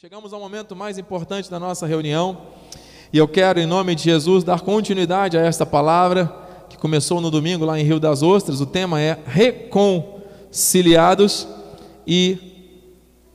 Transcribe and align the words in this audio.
Chegamos 0.00 0.32
ao 0.32 0.38
momento 0.38 0.76
mais 0.76 0.96
importante 0.96 1.50
da 1.50 1.58
nossa 1.58 1.84
reunião 1.84 2.42
e 3.12 3.18
eu 3.18 3.26
quero, 3.26 3.58
em 3.58 3.66
nome 3.66 3.96
de 3.96 4.04
Jesus, 4.04 4.44
dar 4.44 4.60
continuidade 4.60 5.36
a 5.36 5.40
esta 5.40 5.66
palavra 5.66 6.32
que 6.70 6.78
começou 6.78 7.20
no 7.20 7.32
domingo 7.32 7.64
lá 7.64 7.80
em 7.80 7.82
Rio 7.82 7.98
das 7.98 8.22
Ostras. 8.22 8.60
O 8.60 8.66
tema 8.66 9.00
é 9.00 9.18
Reconciliados 9.26 11.48
e 12.06 12.38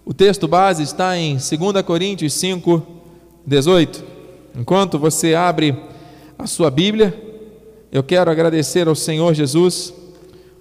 o 0.06 0.14
texto 0.14 0.48
base 0.48 0.84
está 0.84 1.18
em 1.18 1.34
2 1.34 1.52
Coríntios 1.86 2.32
5, 2.32 2.82
18. 3.46 4.02
Enquanto 4.56 4.98
você 4.98 5.36
abre 5.36 5.78
a 6.40 6.48
sua 6.48 6.72
Bíblia, 6.72 7.14
eu 7.92 8.04
quero 8.04 8.32
agradecer 8.32 8.88
ao 8.88 8.96
Senhor 8.96 9.34
Jesus 9.34 9.94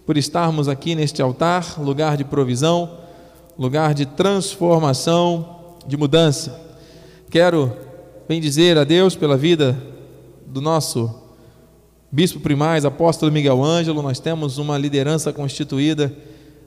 por 0.05 0.17
estarmos 0.17 0.69
aqui 0.69 0.97
neste 0.97 1.23
altar, 1.23 1.81
lugar 1.81 2.17
de 2.17 2.25
provisão, 2.25 2.91
lugar 3.57 3.95
de 3.95 4.05
transformação 4.05 5.62
de 5.87 5.97
mudança. 5.97 6.59
Quero 7.31 7.77
bem 8.29 8.41
dizer 8.41 8.79
a 8.79 8.85
Deus 8.85 9.17
pela 9.17 9.37
vida 9.37 9.77
do 10.47 10.61
nosso 10.61 11.13
bispo 12.11 12.41
primaz, 12.41 12.85
apóstolo 12.85 13.33
Miguel 13.33 13.63
Ângelo. 13.63 14.03
Nós 14.03 14.21
temos 14.21 14.59
uma 14.59 14.79
liderança 14.79 15.33
constituída 15.33 16.13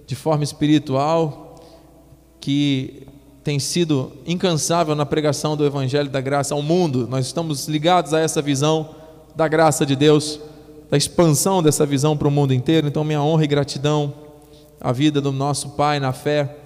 de 0.05 0.15
forma 0.15 0.43
espiritual 0.43 1.55
que 2.39 3.07
tem 3.43 3.59
sido 3.59 4.11
incansável 4.25 4.95
na 4.95 5.05
pregação 5.05 5.55
do 5.55 5.65
evangelho 5.65 6.09
da 6.09 6.19
graça 6.19 6.55
ao 6.55 6.61
mundo. 6.61 7.07
Nós 7.07 7.27
estamos 7.27 7.67
ligados 7.67 8.13
a 8.13 8.19
essa 8.19 8.41
visão 8.41 8.89
da 9.35 9.47
graça 9.47 9.85
de 9.85 9.95
Deus, 9.95 10.39
da 10.89 10.97
expansão 10.97 11.61
dessa 11.61 11.85
visão 11.85 12.17
para 12.17 12.27
o 12.27 12.31
mundo 12.31 12.53
inteiro. 12.53 12.87
Então, 12.87 13.03
minha 13.03 13.21
honra 13.21 13.43
e 13.43 13.47
gratidão 13.47 14.13
à 14.81 14.91
vida 14.91 15.21
do 15.21 15.31
nosso 15.31 15.69
pai 15.71 15.99
na 15.99 16.11
fé, 16.11 16.57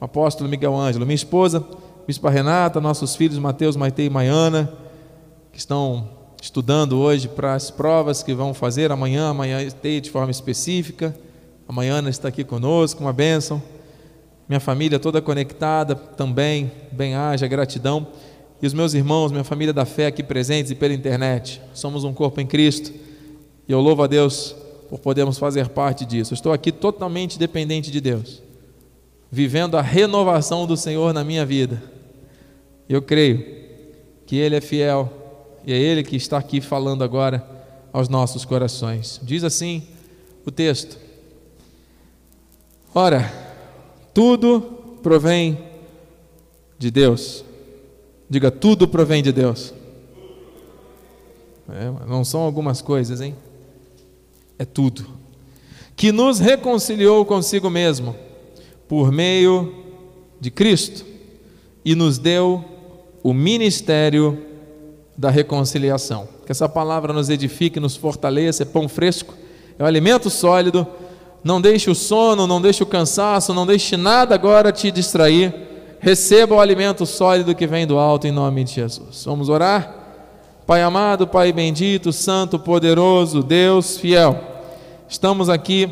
o 0.00 0.04
apóstolo 0.04 0.48
Miguel 0.48 0.74
Ângelo. 0.74 1.04
Minha 1.04 1.14
esposa, 1.14 1.64
Bispa 2.04 2.30
Renata, 2.30 2.80
nossos 2.80 3.14
filhos 3.14 3.38
Mateus, 3.38 3.76
Maite 3.76 4.02
e 4.02 4.10
Maiana, 4.10 4.72
que 5.52 5.58
estão 5.58 6.08
estudando 6.42 6.98
hoje 6.98 7.28
para 7.28 7.54
as 7.54 7.70
provas 7.70 8.24
que 8.24 8.34
vão 8.34 8.52
fazer 8.52 8.90
amanhã, 8.90 9.28
amanhã 9.28 9.60
de 9.64 10.10
forma 10.10 10.32
específica. 10.32 11.14
Amanhã 11.68 12.02
está 12.08 12.26
aqui 12.26 12.42
conosco, 12.42 13.00
uma 13.00 13.12
bênção. 13.12 13.62
Minha 14.48 14.58
família 14.58 14.98
toda 14.98 15.22
conectada 15.22 15.94
também, 15.94 16.72
bem 16.90 17.14
haja, 17.14 17.46
gratidão. 17.46 18.08
E 18.60 18.66
os 18.66 18.74
meus 18.74 18.94
irmãos, 18.94 19.30
minha 19.30 19.44
família 19.44 19.72
da 19.72 19.84
fé 19.84 20.06
aqui 20.06 20.24
presentes 20.24 20.72
e 20.72 20.74
pela 20.74 20.92
internet. 20.92 21.62
Somos 21.72 22.02
um 22.02 22.12
corpo 22.12 22.40
em 22.40 22.46
Cristo. 22.46 22.92
E 23.68 23.70
eu 23.70 23.80
louvo 23.80 24.02
a 24.02 24.08
Deus 24.08 24.56
por 24.90 24.98
podermos 24.98 25.38
fazer 25.38 25.68
parte 25.68 26.04
disso. 26.04 26.32
Eu 26.32 26.34
estou 26.34 26.52
aqui 26.52 26.72
totalmente 26.72 27.38
dependente 27.38 27.92
de 27.92 28.00
Deus, 28.00 28.42
vivendo 29.34 29.78
a 29.78 29.80
renovação 29.80 30.66
do 30.66 30.76
Senhor 30.76 31.14
na 31.14 31.24
minha 31.24 31.46
vida. 31.46 31.82
Eu 32.86 33.00
creio 33.00 33.42
que 34.26 34.36
Ele 34.36 34.56
é 34.56 34.60
fiel 34.60 35.10
e 35.66 35.72
é 35.72 35.76
Ele 35.76 36.02
que 36.02 36.16
está 36.16 36.36
aqui 36.36 36.60
falando 36.60 37.02
agora 37.02 37.42
aos 37.90 38.10
nossos 38.10 38.44
corações. 38.44 39.18
Diz 39.22 39.42
assim 39.42 39.84
o 40.44 40.50
texto: 40.50 40.98
Ora, 42.94 43.32
tudo 44.12 44.60
provém 45.02 45.58
de 46.78 46.90
Deus. 46.90 47.42
Diga, 48.28 48.50
tudo 48.50 48.86
provém 48.86 49.22
de 49.22 49.32
Deus. 49.32 49.72
É, 51.70 52.06
não 52.06 52.22
são 52.22 52.42
algumas 52.42 52.82
coisas, 52.82 53.22
hein? 53.22 53.34
É 54.58 54.66
tudo. 54.66 55.06
Que 55.96 56.12
nos 56.12 56.38
reconciliou 56.38 57.24
consigo 57.24 57.70
mesmo 57.70 58.14
por 58.92 59.10
meio 59.10 59.72
de 60.38 60.50
Cristo 60.50 61.06
e 61.82 61.94
nos 61.94 62.18
deu 62.18 62.62
o 63.22 63.32
ministério 63.32 64.38
da 65.16 65.30
reconciliação. 65.30 66.28
Que 66.44 66.52
essa 66.52 66.68
palavra 66.68 67.10
nos 67.10 67.30
edifique, 67.30 67.80
nos 67.80 67.96
fortaleça, 67.96 68.64
é 68.64 68.66
pão 68.66 68.86
fresco, 68.90 69.32
é 69.78 69.82
um 69.82 69.86
alimento 69.86 70.28
sólido. 70.28 70.86
Não 71.42 71.58
deixe 71.58 71.90
o 71.90 71.94
sono, 71.94 72.46
não 72.46 72.60
deixe 72.60 72.82
o 72.82 72.86
cansaço, 72.86 73.54
não 73.54 73.64
deixe 73.64 73.96
nada 73.96 74.34
agora 74.34 74.70
te 74.70 74.90
distrair. 74.90 75.54
Receba 75.98 76.56
o 76.56 76.60
alimento 76.60 77.06
sólido 77.06 77.54
que 77.54 77.66
vem 77.66 77.86
do 77.86 77.96
alto 77.96 78.26
em 78.26 78.30
nome 78.30 78.62
de 78.62 78.74
Jesus. 78.74 79.24
Vamos 79.24 79.48
orar? 79.48 79.90
Pai 80.66 80.82
amado, 80.82 81.26
Pai 81.26 81.50
bendito, 81.50 82.12
Santo, 82.12 82.58
poderoso, 82.58 83.42
Deus 83.42 83.96
fiel. 83.96 84.38
Estamos 85.08 85.48
aqui 85.48 85.88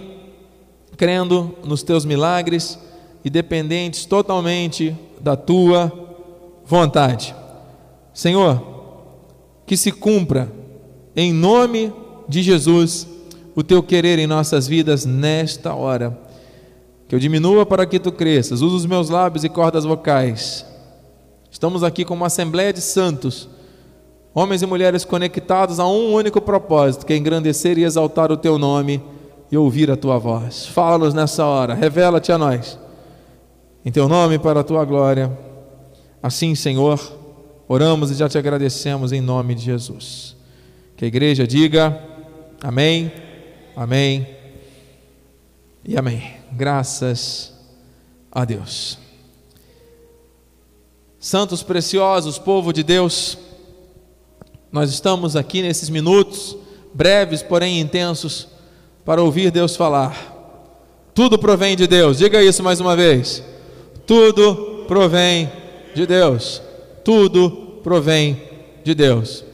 crendo 0.98 1.56
nos 1.64 1.82
teus 1.82 2.04
milagres 2.04 2.78
e 3.24 3.30
dependentes 3.30 4.04
totalmente 4.06 4.96
da 5.20 5.36
tua 5.36 5.92
vontade. 6.64 7.34
Senhor, 8.12 8.62
que 9.66 9.76
se 9.76 9.92
cumpra 9.92 10.50
em 11.14 11.32
nome 11.32 11.92
de 12.28 12.42
Jesus 12.42 13.06
o 13.54 13.62
teu 13.62 13.82
querer 13.82 14.18
em 14.18 14.26
nossas 14.26 14.66
vidas 14.66 15.04
nesta 15.04 15.74
hora. 15.74 16.18
Que 17.08 17.14
eu 17.14 17.18
diminua 17.18 17.66
para 17.66 17.84
que 17.84 17.98
tu 17.98 18.12
cresças. 18.12 18.62
Usa 18.62 18.76
os 18.76 18.86
meus 18.86 19.10
lábios 19.10 19.44
e 19.44 19.48
cordas 19.48 19.84
vocais. 19.84 20.64
Estamos 21.50 21.82
aqui 21.82 22.04
como 22.04 22.20
uma 22.20 22.28
assembleia 22.28 22.72
de 22.72 22.80
santos, 22.80 23.48
homens 24.32 24.62
e 24.62 24.66
mulheres 24.66 25.04
conectados 25.04 25.80
a 25.80 25.86
um 25.86 26.12
único 26.12 26.40
propósito, 26.40 27.04
que 27.04 27.12
é 27.12 27.16
engrandecer 27.16 27.76
e 27.76 27.84
exaltar 27.84 28.30
o 28.30 28.36
teu 28.36 28.56
nome 28.56 29.02
e 29.50 29.56
ouvir 29.56 29.90
a 29.90 29.96
tua 29.96 30.16
voz. 30.16 30.66
Fala-nos 30.66 31.12
nessa 31.12 31.44
hora, 31.44 31.74
revela-te 31.74 32.30
a 32.30 32.38
nós. 32.38 32.78
Em 33.84 33.90
teu 33.90 34.08
nome 34.08 34.38
para 34.38 34.60
a 34.60 34.64
tua 34.64 34.84
glória. 34.84 35.36
Assim, 36.22 36.54
Senhor, 36.54 37.00
oramos 37.66 38.10
e 38.10 38.14
já 38.14 38.28
te 38.28 38.36
agradecemos 38.36 39.10
em 39.10 39.22
nome 39.22 39.54
de 39.54 39.62
Jesus. 39.62 40.36
Que 40.96 41.06
a 41.06 41.08
igreja 41.08 41.46
diga 41.46 41.98
amém, 42.62 43.10
amém 43.74 44.26
e 45.82 45.96
amém. 45.96 46.34
Graças 46.52 47.54
a 48.30 48.44
Deus. 48.44 48.98
Santos 51.18 51.62
preciosos, 51.62 52.38
povo 52.38 52.72
de 52.72 52.82
Deus, 52.82 53.38
nós 54.70 54.90
estamos 54.90 55.36
aqui 55.36 55.62
nesses 55.62 55.88
minutos, 55.88 56.56
breves, 56.92 57.42
porém 57.42 57.80
intensos, 57.80 58.48
para 59.04 59.22
ouvir 59.22 59.50
Deus 59.50 59.74
falar. 59.74 60.36
Tudo 61.14 61.38
provém 61.38 61.76
de 61.76 61.86
Deus, 61.86 62.18
diga 62.18 62.42
isso 62.42 62.62
mais 62.62 62.78
uma 62.78 62.94
vez. 62.94 63.42
Tudo 64.10 64.86
provém 64.88 65.48
de 65.94 66.04
Deus. 66.04 66.60
Tudo 67.04 67.78
provém 67.80 68.42
de 68.82 68.92
Deus. 68.92 69.44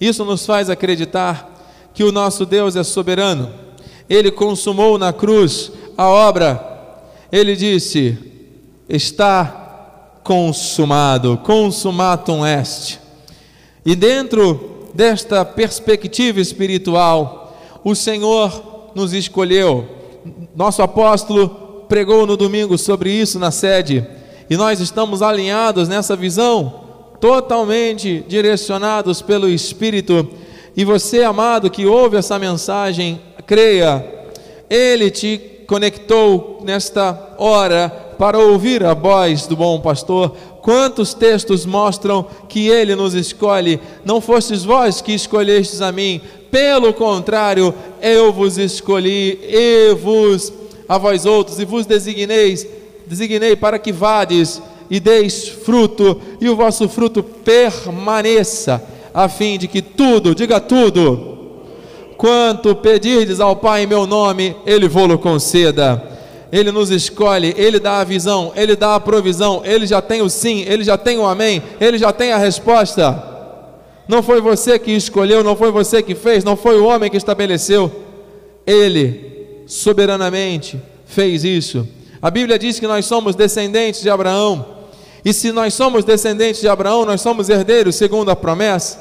Isso 0.00 0.24
nos 0.24 0.44
faz 0.44 0.68
acreditar 0.68 1.88
que 1.94 2.02
o 2.02 2.10
nosso 2.10 2.44
Deus 2.44 2.74
é 2.74 2.82
soberano. 2.82 3.52
Ele 4.08 4.32
consumou 4.32 4.98
na 4.98 5.12
cruz 5.12 5.70
a 5.96 6.08
obra. 6.08 6.60
Ele 7.30 7.54
disse: 7.54 8.18
Está 8.88 10.18
consumado, 10.24 11.38
consumatum 11.44 12.44
est. 12.44 12.98
E 13.86 13.94
dentro 13.94 14.88
desta 14.92 15.44
perspectiva 15.44 16.40
espiritual, 16.40 17.56
o 17.84 17.94
Senhor 17.94 18.90
nos 18.92 19.12
escolheu. 19.12 19.86
Nosso 20.56 20.82
apóstolo 20.82 21.69
pregou 21.90 22.24
no 22.24 22.36
domingo 22.36 22.78
sobre 22.78 23.10
isso 23.10 23.36
na 23.36 23.50
sede 23.50 24.06
e 24.48 24.56
nós 24.56 24.78
estamos 24.78 25.22
alinhados 25.22 25.88
nessa 25.88 26.14
visão, 26.14 26.84
totalmente 27.20 28.24
direcionados 28.28 29.20
pelo 29.20 29.48
Espírito. 29.48 30.28
E 30.76 30.84
você, 30.84 31.24
amado, 31.24 31.68
que 31.68 31.86
ouve 31.86 32.16
essa 32.16 32.38
mensagem, 32.38 33.20
creia, 33.44 34.04
Ele 34.70 35.10
te 35.10 35.40
conectou 35.66 36.60
nesta 36.62 37.34
hora 37.36 37.88
para 38.16 38.38
ouvir 38.38 38.84
a 38.84 38.94
voz 38.94 39.48
do 39.48 39.56
bom 39.56 39.80
pastor. 39.80 40.36
Quantos 40.62 41.12
textos 41.12 41.66
mostram 41.66 42.24
que 42.48 42.68
Ele 42.68 42.94
nos 42.94 43.14
escolhe? 43.14 43.80
Não 44.04 44.20
fostes 44.20 44.62
vós 44.62 45.00
que 45.00 45.12
escolhestes 45.12 45.82
a 45.82 45.90
mim, 45.90 46.20
pelo 46.52 46.94
contrário, 46.94 47.74
eu 48.00 48.32
vos 48.32 48.58
escolhi, 48.58 49.40
e 49.42 49.94
vos 49.94 50.59
a 50.90 50.98
vós 50.98 51.24
outros, 51.24 51.60
e 51.60 51.64
vos 51.64 51.86
designeis 51.86 52.66
designei 53.06 53.54
para 53.54 53.78
que 53.78 53.92
vades 53.92 54.60
e 54.90 54.98
deis 54.98 55.46
fruto, 55.46 56.20
e 56.40 56.48
o 56.48 56.56
vosso 56.56 56.88
fruto 56.88 57.22
permaneça, 57.22 58.82
a 59.14 59.28
fim 59.28 59.56
de 59.56 59.68
que 59.68 59.80
tudo, 59.80 60.34
diga 60.34 60.58
tudo, 60.58 61.60
quanto 62.16 62.74
pedirdes 62.74 63.38
ao 63.38 63.54
Pai 63.54 63.84
em 63.84 63.86
meu 63.86 64.04
nome, 64.04 64.56
Ele 64.66 64.88
vou-lo 64.88 65.16
conceda. 65.16 66.02
Ele 66.50 66.72
nos 66.72 66.90
escolhe, 66.90 67.54
Ele 67.56 67.78
dá 67.78 68.00
a 68.00 68.04
visão, 68.04 68.50
Ele 68.56 68.74
dá 68.74 68.96
a 68.96 69.00
provisão, 69.00 69.62
Ele 69.64 69.86
já 69.86 70.02
tem 70.02 70.22
o 70.22 70.28
sim, 70.28 70.64
Ele 70.66 70.82
já 70.82 70.98
tem 70.98 71.18
o 71.18 71.24
amém, 71.24 71.62
Ele 71.80 71.98
já 71.98 72.12
tem 72.12 72.32
a 72.32 72.36
resposta. 72.36 73.30
Não 74.08 74.24
foi 74.24 74.40
você 74.40 74.76
que 74.76 74.90
escolheu, 74.90 75.44
não 75.44 75.54
foi 75.54 75.70
você 75.70 76.02
que 76.02 76.16
fez, 76.16 76.42
não 76.42 76.56
foi 76.56 76.80
o 76.80 76.86
homem 76.86 77.08
que 77.08 77.16
estabeleceu. 77.16 77.92
Ele 78.66 79.29
soberanamente 79.70 80.80
fez 81.06 81.44
isso 81.44 81.86
a 82.22 82.30
Bíblia 82.30 82.58
diz 82.58 82.78
que 82.78 82.86
nós 82.86 83.06
somos 83.06 83.34
descendentes 83.34 84.02
de 84.02 84.10
Abraão. 84.10 84.80
E 85.24 85.32
se 85.32 85.52
nós 85.52 85.72
somos 85.72 86.04
descendentes 86.04 86.60
de 86.60 86.68
Abraão, 86.68 87.06
nós 87.06 87.20
somos 87.20 87.48
herdeiros 87.48 87.96
segundo 87.96 88.30
a 88.30 88.36
promessa. 88.36 88.98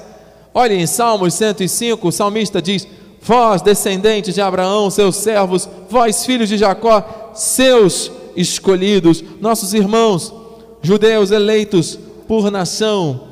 Olha 0.54 0.74
em 0.74 0.88
Salmos 0.88 1.34
105, 1.34 2.08
o 2.08 2.12
salmista 2.12 2.62
diz: 2.62 2.88
Vós, 3.22 3.62
descendentes 3.62 4.34
de 4.34 4.42
Abraão, 4.42 4.90
seus 4.90 5.18
servos, 5.18 5.68
vós, 5.90 6.26
filhos 6.26 6.48
de 6.48 6.58
Jacó, 6.58 7.32
seus 7.34 8.10
escolhidos, 8.36 9.24
nossos 9.42 9.74
irmãos, 9.74 10.34
judeus 10.82 11.32
eleitos 11.32 12.00
por 12.28 12.50
nação. 12.50 13.28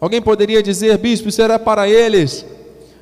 Alguém 0.00 0.20
poderia 0.20 0.62
dizer, 0.62 0.96
bispo, 0.98 1.28
era 1.40 1.58
para 1.58 1.88
eles. 1.88 2.44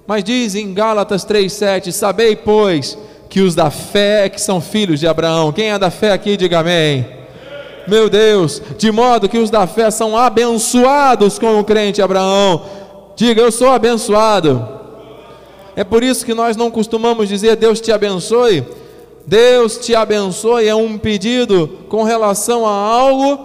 Mas 0.06 0.23
diz 0.23 0.55
em 0.55 0.73
Gálatas 0.75 1.25
3,7: 1.25 1.93
Sabei, 1.93 2.37
pois, 2.37 2.97
que 3.28 3.40
os 3.40 3.55
da 3.55 3.70
fé 3.70 4.28
que 4.28 4.40
são 4.40 4.61
filhos 4.61 5.00
de 5.00 5.06
Abraão. 5.06 5.52
Quem 5.52 5.70
é 5.70 5.78
da 5.78 5.90
fé 5.90 6.12
aqui, 6.12 6.37
diga 6.37 6.61
amém. 6.61 7.06
Meu 7.87 8.11
Deus, 8.11 8.61
de 8.76 8.90
modo 8.90 9.28
que 9.28 9.38
os 9.38 9.50
da 9.50 9.67
fé 9.67 9.90
são 9.90 10.17
abençoados 10.17 11.38
com 11.38 11.58
o 11.58 11.64
crente 11.64 12.02
Abraão. 12.02 12.62
Diga, 13.14 13.40
eu 13.40 13.52
sou 13.52 13.70
abençoado. 13.70 14.76
É 15.76 15.84
por 15.84 16.02
isso 16.02 16.25
que 16.25 16.34
nós 16.34 16.56
não 16.56 16.70
costumamos 16.70 17.28
dizer 17.28 17.56
Deus 17.56 17.81
te 17.81 17.93
abençoe. 17.93 18.64
Deus 19.26 19.76
te 19.78 19.94
abençoe 19.94 20.69
é 20.69 20.75
um 20.75 20.96
pedido 20.96 21.69
com 21.88 22.02
relação 22.02 22.67
a 22.67 22.70
algo 22.70 23.44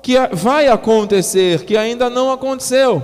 que 0.00 0.14
vai 0.32 0.68
acontecer, 0.68 1.64
que 1.64 1.76
ainda 1.76 2.08
não 2.08 2.30
aconteceu. 2.30 3.02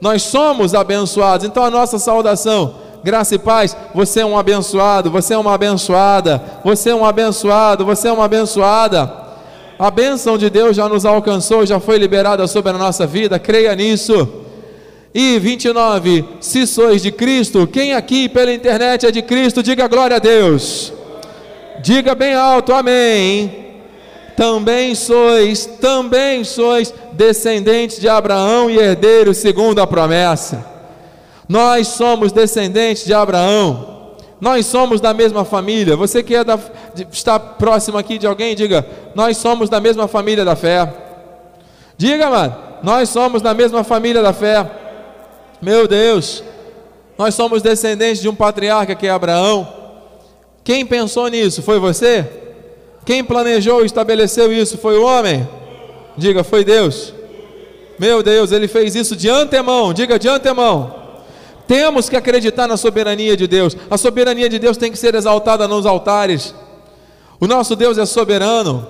Nós 0.00 0.22
somos 0.22 0.74
abençoados, 0.74 1.46
então 1.46 1.62
a 1.62 1.70
nossa 1.70 1.98
saudação, 1.98 2.74
graça 3.02 3.34
e 3.34 3.38
paz, 3.38 3.76
você 3.94 4.20
é 4.20 4.26
um 4.26 4.38
abençoado, 4.38 5.10
você 5.10 5.34
é 5.34 5.38
uma 5.38 5.54
abençoada, 5.54 6.42
você 6.64 6.90
é 6.90 6.94
um 6.94 7.04
abençoado, 7.04 7.84
você 7.84 8.08
é 8.08 8.12
uma 8.12 8.24
abençoada. 8.24 9.28
A 9.78 9.90
bênção 9.90 10.36
de 10.36 10.50
Deus 10.50 10.76
já 10.76 10.88
nos 10.88 11.04
alcançou, 11.04 11.64
já 11.64 11.78
foi 11.78 11.98
liberada 11.98 12.46
sobre 12.46 12.70
a 12.70 12.78
nossa 12.78 13.06
vida, 13.06 13.38
creia 13.38 13.74
nisso. 13.76 14.28
E 15.14 15.38
29, 15.38 16.24
se 16.40 16.66
sois 16.66 17.00
de 17.00 17.12
Cristo, 17.12 17.66
quem 17.66 17.94
aqui 17.94 18.28
pela 18.28 18.52
internet 18.52 19.06
é 19.06 19.10
de 19.10 19.22
Cristo, 19.22 19.62
diga 19.62 19.86
glória 19.86 20.16
a 20.16 20.20
Deus. 20.20 20.92
Diga 21.80 22.14
bem 22.14 22.34
alto, 22.34 22.72
amém. 22.72 23.66
Também 24.36 24.94
sois, 24.94 25.66
também 25.66 26.44
sois 26.44 26.92
descendentes 27.12 28.00
de 28.00 28.08
Abraão 28.08 28.70
e 28.70 28.78
herdeiros 28.78 29.38
segundo 29.38 29.80
a 29.80 29.86
promessa. 29.86 30.77
Nós 31.48 31.88
somos 31.88 32.30
descendentes 32.30 33.04
de 33.04 33.14
Abraão. 33.14 33.96
Nós 34.40 34.66
somos 34.66 35.00
da 35.00 35.14
mesma 35.14 35.44
família. 35.44 35.96
Você 35.96 36.22
que 36.22 36.34
é 36.34 36.44
da, 36.44 36.58
está 37.10 37.38
próximo 37.40 37.98
aqui 37.98 38.18
de 38.18 38.26
alguém, 38.26 38.54
diga: 38.54 38.86
Nós 39.14 39.36
somos 39.38 39.68
da 39.68 39.80
mesma 39.80 40.06
família 40.06 40.44
da 40.44 40.54
fé. 40.54 40.92
Diga, 41.96 42.30
mano, 42.30 42.56
nós 42.82 43.08
somos 43.08 43.42
da 43.42 43.52
mesma 43.54 43.82
família 43.82 44.22
da 44.22 44.32
fé. 44.32 44.70
Meu 45.60 45.88
Deus, 45.88 46.44
nós 47.16 47.34
somos 47.34 47.62
descendentes 47.62 48.22
de 48.22 48.28
um 48.28 48.34
patriarca 48.34 48.94
que 48.94 49.06
é 49.06 49.10
Abraão. 49.10 49.66
Quem 50.62 50.86
pensou 50.86 51.26
nisso? 51.28 51.62
Foi 51.62 51.80
você? 51.80 52.24
Quem 53.04 53.24
planejou 53.24 53.82
e 53.82 53.86
estabeleceu 53.86 54.52
isso? 54.52 54.78
Foi 54.78 54.96
o 54.96 55.04
homem? 55.04 55.48
Diga, 56.16 56.44
foi 56.44 56.62
Deus. 56.62 57.12
Meu 57.98 58.22
Deus, 58.22 58.52
ele 58.52 58.68
fez 58.68 58.94
isso 58.94 59.16
de 59.16 59.28
antemão. 59.28 59.92
Diga 59.92 60.18
de 60.18 60.28
antemão. 60.28 61.07
Temos 61.68 62.08
que 62.08 62.16
acreditar 62.16 62.66
na 62.66 62.78
soberania 62.78 63.36
de 63.36 63.46
Deus. 63.46 63.76
A 63.90 63.98
soberania 63.98 64.48
de 64.48 64.58
Deus 64.58 64.78
tem 64.78 64.90
que 64.90 64.98
ser 64.98 65.14
exaltada 65.14 65.68
nos 65.68 65.84
altares. 65.84 66.54
O 67.38 67.46
nosso 67.46 67.76
Deus 67.76 67.98
é 67.98 68.06
soberano. 68.06 68.88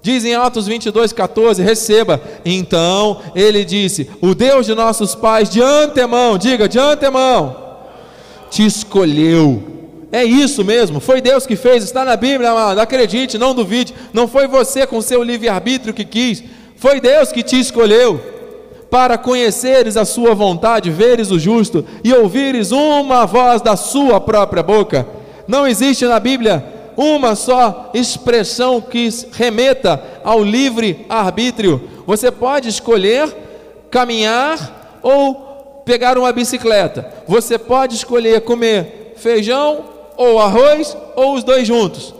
Diz 0.00 0.24
em 0.24 0.36
Atos 0.36 0.68
22, 0.68 1.12
14: 1.12 1.60
receba. 1.64 2.22
Então 2.44 3.20
ele 3.34 3.64
disse: 3.64 4.08
O 4.22 4.36
Deus 4.36 4.66
de 4.66 4.74
nossos 4.74 5.16
pais, 5.16 5.50
de 5.50 5.60
antemão, 5.60 6.38
diga, 6.38 6.68
de 6.68 6.78
antemão, 6.78 7.56
te 8.48 8.64
escolheu. 8.64 9.74
É 10.12 10.22
isso 10.24 10.64
mesmo, 10.64 11.00
foi 11.00 11.20
Deus 11.20 11.44
que 11.44 11.56
fez, 11.56 11.82
está 11.82 12.04
na 12.04 12.14
Bíblia, 12.16 12.52
amado. 12.52 12.78
Acredite, 12.78 13.36
não 13.36 13.52
duvide. 13.52 13.92
Não 14.12 14.28
foi 14.28 14.46
você 14.46 14.86
com 14.86 15.02
seu 15.02 15.24
livre-arbítrio 15.24 15.92
que 15.92 16.04
quis, 16.04 16.44
foi 16.76 17.00
Deus 17.00 17.32
que 17.32 17.42
te 17.42 17.58
escolheu 17.58 18.35
para 18.90 19.18
conheceres 19.18 19.96
a 19.96 20.04
sua 20.04 20.34
vontade, 20.34 20.90
veres 20.90 21.30
o 21.30 21.38
justo 21.38 21.84
e 22.04 22.12
ouvires 22.12 22.70
uma 22.72 23.26
voz 23.26 23.60
da 23.60 23.76
sua 23.76 24.20
própria 24.20 24.62
boca. 24.62 25.06
Não 25.46 25.66
existe 25.66 26.04
na 26.06 26.20
Bíblia 26.20 26.64
uma 26.96 27.34
só 27.34 27.90
expressão 27.92 28.80
que 28.80 29.08
remeta 29.32 30.02
ao 30.24 30.42
livre 30.42 31.04
arbítrio. 31.08 31.82
Você 32.06 32.30
pode 32.30 32.68
escolher 32.68 33.28
caminhar 33.90 35.00
ou 35.02 35.82
pegar 35.84 36.16
uma 36.16 36.32
bicicleta. 36.32 37.12
Você 37.28 37.58
pode 37.58 37.94
escolher 37.94 38.40
comer 38.40 39.14
feijão 39.16 39.84
ou 40.16 40.40
arroz 40.40 40.96
ou 41.14 41.34
os 41.34 41.44
dois 41.44 41.66
juntos. 41.66 42.14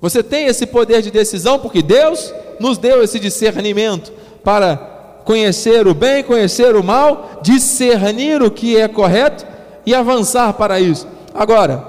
Você 0.00 0.22
tem 0.22 0.46
esse 0.46 0.66
poder 0.66 1.02
de 1.02 1.10
decisão 1.10 1.58
porque 1.58 1.82
Deus 1.82 2.32
nos 2.60 2.78
deu 2.78 3.02
esse 3.02 3.18
discernimento 3.18 4.12
para 4.42 4.93
conhecer 5.24 5.86
o 5.86 5.94
bem, 5.94 6.22
conhecer 6.22 6.76
o 6.76 6.84
mal, 6.84 7.40
discernir 7.42 8.42
o 8.42 8.50
que 8.50 8.76
é 8.76 8.86
correto 8.86 9.46
e 9.86 9.94
avançar 9.94 10.52
para 10.54 10.78
isso. 10.78 11.06
Agora, 11.34 11.84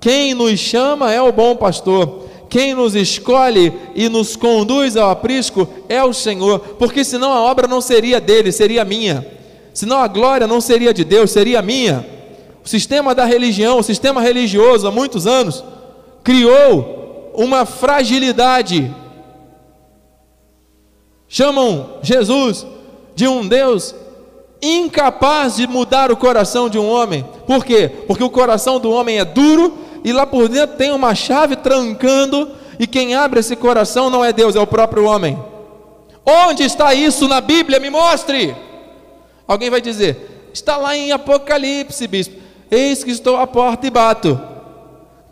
quem 0.00 0.34
nos 0.34 0.58
chama 0.58 1.12
é 1.12 1.20
o 1.20 1.32
bom 1.32 1.56
pastor. 1.56 2.26
Quem 2.48 2.74
nos 2.74 2.94
escolhe 2.94 3.72
e 3.94 4.08
nos 4.08 4.36
conduz 4.36 4.96
ao 4.96 5.10
aprisco 5.10 5.68
é 5.88 6.02
o 6.02 6.12
Senhor, 6.12 6.60
porque 6.78 7.04
senão 7.04 7.32
a 7.32 7.42
obra 7.42 7.66
não 7.66 7.80
seria 7.80 8.20
dele, 8.20 8.52
seria 8.52 8.84
minha. 8.84 9.26
Senão 9.74 9.98
a 9.98 10.06
glória 10.06 10.46
não 10.46 10.60
seria 10.60 10.94
de 10.94 11.04
Deus, 11.04 11.30
seria 11.30 11.60
minha. 11.60 12.06
O 12.64 12.68
sistema 12.68 13.14
da 13.14 13.24
religião, 13.24 13.78
o 13.78 13.82
sistema 13.82 14.20
religioso 14.20 14.86
há 14.86 14.90
muitos 14.90 15.26
anos 15.26 15.62
criou 16.24 17.32
uma 17.34 17.66
fragilidade. 17.66 18.94
Chamam 21.28 21.98
Jesus 22.02 22.66
de 23.14 23.26
um 23.26 23.46
Deus 23.46 23.94
incapaz 24.62 25.56
de 25.56 25.66
mudar 25.66 26.10
o 26.10 26.16
coração 26.16 26.68
de 26.68 26.78
um 26.78 26.88
homem. 26.88 27.24
Por 27.46 27.64
quê? 27.64 27.90
Porque 28.06 28.24
o 28.24 28.30
coração 28.30 28.80
do 28.80 28.90
homem 28.90 29.18
é 29.18 29.24
duro 29.24 29.78
e 30.06 30.12
lá 30.12 30.24
por 30.26 30.48
dentro 30.48 30.76
tem 30.76 30.92
uma 30.92 31.16
chave 31.16 31.56
trancando, 31.56 32.52
e 32.78 32.86
quem 32.86 33.16
abre 33.16 33.40
esse 33.40 33.56
coração 33.56 34.08
não 34.08 34.24
é 34.24 34.32
Deus, 34.32 34.54
é 34.54 34.60
o 34.60 34.66
próprio 34.66 35.04
homem. 35.04 35.36
Onde 36.24 36.62
está 36.62 36.94
isso 36.94 37.26
na 37.26 37.40
Bíblia? 37.40 37.80
Me 37.80 37.90
mostre. 37.90 38.54
Alguém 39.48 39.68
vai 39.68 39.80
dizer: 39.80 40.50
está 40.52 40.76
lá 40.76 40.96
em 40.96 41.10
Apocalipse, 41.10 42.06
bispo. 42.06 42.36
Eis 42.70 43.02
que 43.02 43.10
estou 43.10 43.36
à 43.36 43.48
porta 43.48 43.86
e 43.86 43.90
bato. 43.90 44.40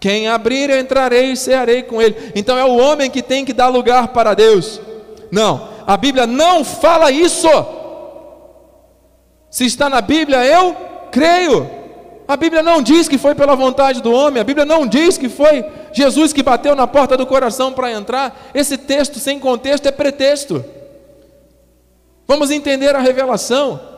Quem 0.00 0.26
abrir, 0.26 0.70
eu 0.70 0.80
entrarei 0.80 1.32
e 1.32 1.36
cearei 1.36 1.84
com 1.84 2.02
ele. 2.02 2.32
Então 2.34 2.58
é 2.58 2.64
o 2.64 2.76
homem 2.76 3.08
que 3.08 3.22
tem 3.22 3.44
que 3.44 3.52
dar 3.52 3.68
lugar 3.68 4.08
para 4.08 4.34
Deus. 4.34 4.80
Não, 5.30 5.68
a 5.86 5.96
Bíblia 5.96 6.26
não 6.26 6.64
fala 6.64 7.10
isso. 7.10 7.48
Se 9.50 9.64
está 9.64 9.88
na 9.88 10.00
Bíblia, 10.00 10.44
eu 10.44 10.76
creio. 11.10 11.70
A 12.26 12.36
Bíblia 12.36 12.62
não 12.62 12.82
diz 12.82 13.06
que 13.06 13.18
foi 13.18 13.34
pela 13.34 13.54
vontade 13.54 14.02
do 14.02 14.10
homem, 14.10 14.40
a 14.40 14.44
Bíblia 14.44 14.64
não 14.64 14.86
diz 14.86 15.18
que 15.18 15.28
foi 15.28 15.64
Jesus 15.92 16.32
que 16.32 16.42
bateu 16.42 16.74
na 16.74 16.86
porta 16.86 17.16
do 17.16 17.26
coração 17.26 17.72
para 17.72 17.92
entrar. 17.92 18.50
Esse 18.54 18.78
texto 18.78 19.18
sem 19.18 19.38
contexto 19.38 19.86
é 19.86 19.92
pretexto. 19.92 20.64
Vamos 22.26 22.50
entender 22.50 22.96
a 22.96 23.00
revelação. 23.00 23.93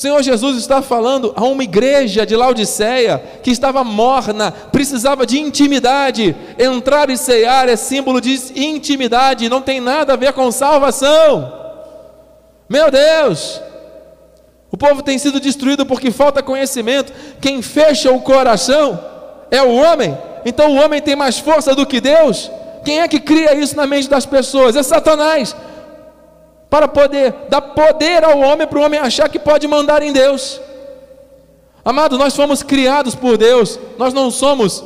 O 0.00 0.02
Senhor 0.02 0.22
Jesus 0.22 0.56
está 0.56 0.80
falando 0.80 1.30
a 1.36 1.44
uma 1.44 1.62
igreja 1.62 2.24
de 2.24 2.34
Laodiceia 2.34 3.22
que 3.42 3.50
estava 3.50 3.84
morna, 3.84 4.50
precisava 4.50 5.26
de 5.26 5.38
intimidade. 5.38 6.34
Entrar 6.58 7.10
e 7.10 7.18
cear 7.18 7.68
é 7.68 7.76
símbolo 7.76 8.18
de 8.18 8.34
intimidade, 8.56 9.50
não 9.50 9.60
tem 9.60 9.78
nada 9.78 10.14
a 10.14 10.16
ver 10.16 10.32
com 10.32 10.50
salvação. 10.50 11.52
Meu 12.66 12.90
Deus! 12.90 13.60
O 14.72 14.76
povo 14.78 15.02
tem 15.02 15.18
sido 15.18 15.38
destruído 15.38 15.84
porque 15.84 16.10
falta 16.10 16.42
conhecimento. 16.42 17.12
Quem 17.38 17.60
fecha 17.60 18.10
o 18.10 18.22
coração 18.22 18.98
é 19.50 19.62
o 19.62 19.74
homem. 19.74 20.16
Então 20.46 20.70
o 20.70 20.76
homem 20.82 21.02
tem 21.02 21.14
mais 21.14 21.38
força 21.38 21.74
do 21.74 21.84
que 21.84 22.00
Deus. 22.00 22.50
Quem 22.86 23.00
é 23.00 23.06
que 23.06 23.20
cria 23.20 23.54
isso 23.54 23.76
na 23.76 23.86
mente 23.86 24.08
das 24.08 24.24
pessoas? 24.24 24.76
É 24.76 24.82
Satanás. 24.82 25.54
Para 26.70 26.86
poder 26.86 27.34
dar 27.48 27.60
poder 27.60 28.24
ao 28.24 28.38
homem, 28.38 28.66
para 28.66 28.78
o 28.78 28.82
homem 28.82 29.00
achar 29.00 29.28
que 29.28 29.38
pode 29.38 29.66
mandar 29.66 30.02
em 30.02 30.12
Deus. 30.12 30.60
Amado, 31.84 32.16
nós 32.16 32.34
fomos 32.36 32.62
criados 32.62 33.14
por 33.14 33.36
Deus. 33.36 33.78
Nós 33.98 34.14
não 34.14 34.30
somos 34.30 34.84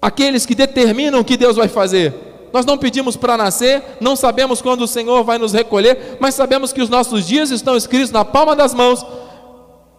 aqueles 0.00 0.44
que 0.44 0.54
determinam 0.54 1.20
o 1.20 1.24
que 1.24 1.36
Deus 1.36 1.56
vai 1.56 1.68
fazer. 1.68 2.14
Nós 2.52 2.64
não 2.64 2.78
pedimos 2.78 3.16
para 3.16 3.36
nascer, 3.36 3.82
não 4.00 4.14
sabemos 4.16 4.62
quando 4.62 4.82
o 4.82 4.88
Senhor 4.88 5.22
vai 5.24 5.36
nos 5.36 5.52
recolher, 5.52 6.16
mas 6.20 6.34
sabemos 6.34 6.72
que 6.72 6.80
os 6.80 6.88
nossos 6.88 7.26
dias 7.26 7.50
estão 7.50 7.76
escritos 7.76 8.10
na 8.10 8.24
palma 8.24 8.54
das 8.54 8.72
mãos. 8.72 9.04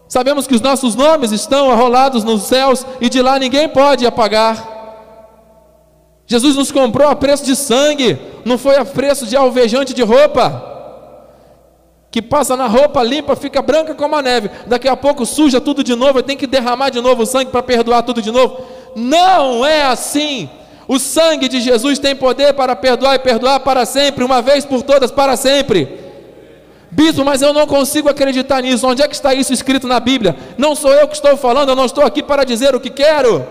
Sabemos 0.08 0.48
que 0.48 0.56
os 0.56 0.62
nossos 0.62 0.96
nomes 0.96 1.32
estão 1.32 1.70
arrolados 1.70 2.24
nos 2.24 2.44
céus 2.44 2.86
e 3.02 3.10
de 3.10 3.22
lá 3.22 3.38
ninguém 3.38 3.68
pode 3.68 4.06
apagar. 4.06 4.77
Jesus 6.28 6.58
nos 6.58 6.74
comprou 6.74 7.08
a 7.08 7.16
preço 7.16 7.46
de 7.46 7.56
sangue, 7.56 8.20
não 8.44 8.58
foi 8.58 8.76
a 8.76 8.84
preço 8.84 9.26
de 9.26 9.38
alvejante 9.38 9.94
de 9.94 10.04
roupa. 10.04 10.76
que 12.10 12.22
passa 12.22 12.56
na 12.58 12.68
roupa 12.68 13.04
limpa, 13.04 13.36
fica 13.36 13.62
branca 13.62 13.94
como 13.94 14.16
a 14.16 14.22
neve, 14.22 14.50
daqui 14.66 14.88
a 14.88 14.96
pouco 14.96 15.26
suja 15.26 15.62
tudo 15.62 15.84
de 15.84 15.94
novo, 15.94 16.24
tem 16.24 16.36
que 16.36 16.48
derramar 16.48 16.90
de 16.90 17.00
novo 17.00 17.24
o 17.24 17.26
sangue 17.26 17.52
para 17.52 17.62
perdoar 17.62 18.02
tudo 18.02 18.22
de 18.22 18.32
novo. 18.32 18.62
Não 18.96 19.66
é 19.66 19.84
assim. 19.84 20.50
O 20.88 20.98
sangue 21.00 21.48
de 21.48 21.62
Jesus 21.62 22.00
tem 22.00 22.16
poder 22.16 22.54
para 22.54 22.76
perdoar 22.76 23.16
e 23.16 23.20
perdoar 23.20 23.60
para 23.60 23.86
sempre, 23.86 24.24
uma 24.24 24.42
vez 24.42 24.66
por 24.66 24.82
todas, 24.82 25.12
para 25.12 25.36
sempre. 25.38 26.08
Bispo, 26.90 27.24
mas 27.24 27.42
eu 27.42 27.54
não 27.54 27.68
consigo 27.68 28.10
acreditar 28.10 28.62
nisso. 28.62 28.88
Onde 28.88 29.02
é 29.02 29.08
que 29.08 29.16
está 29.16 29.34
isso 29.34 29.54
escrito 29.54 29.88
na 29.88 30.00
Bíblia? 30.00 30.36
Não 30.58 30.76
sou 30.76 30.92
eu 30.94 31.08
que 31.08 31.16
estou 31.16 31.38
falando, 31.38 31.70
eu 31.70 31.76
não 31.76 31.86
estou 31.86 32.04
aqui 32.04 32.24
para 32.24 32.44
dizer 32.44 32.74
o 32.74 32.80
que 32.80 32.90
quero. 32.90 33.46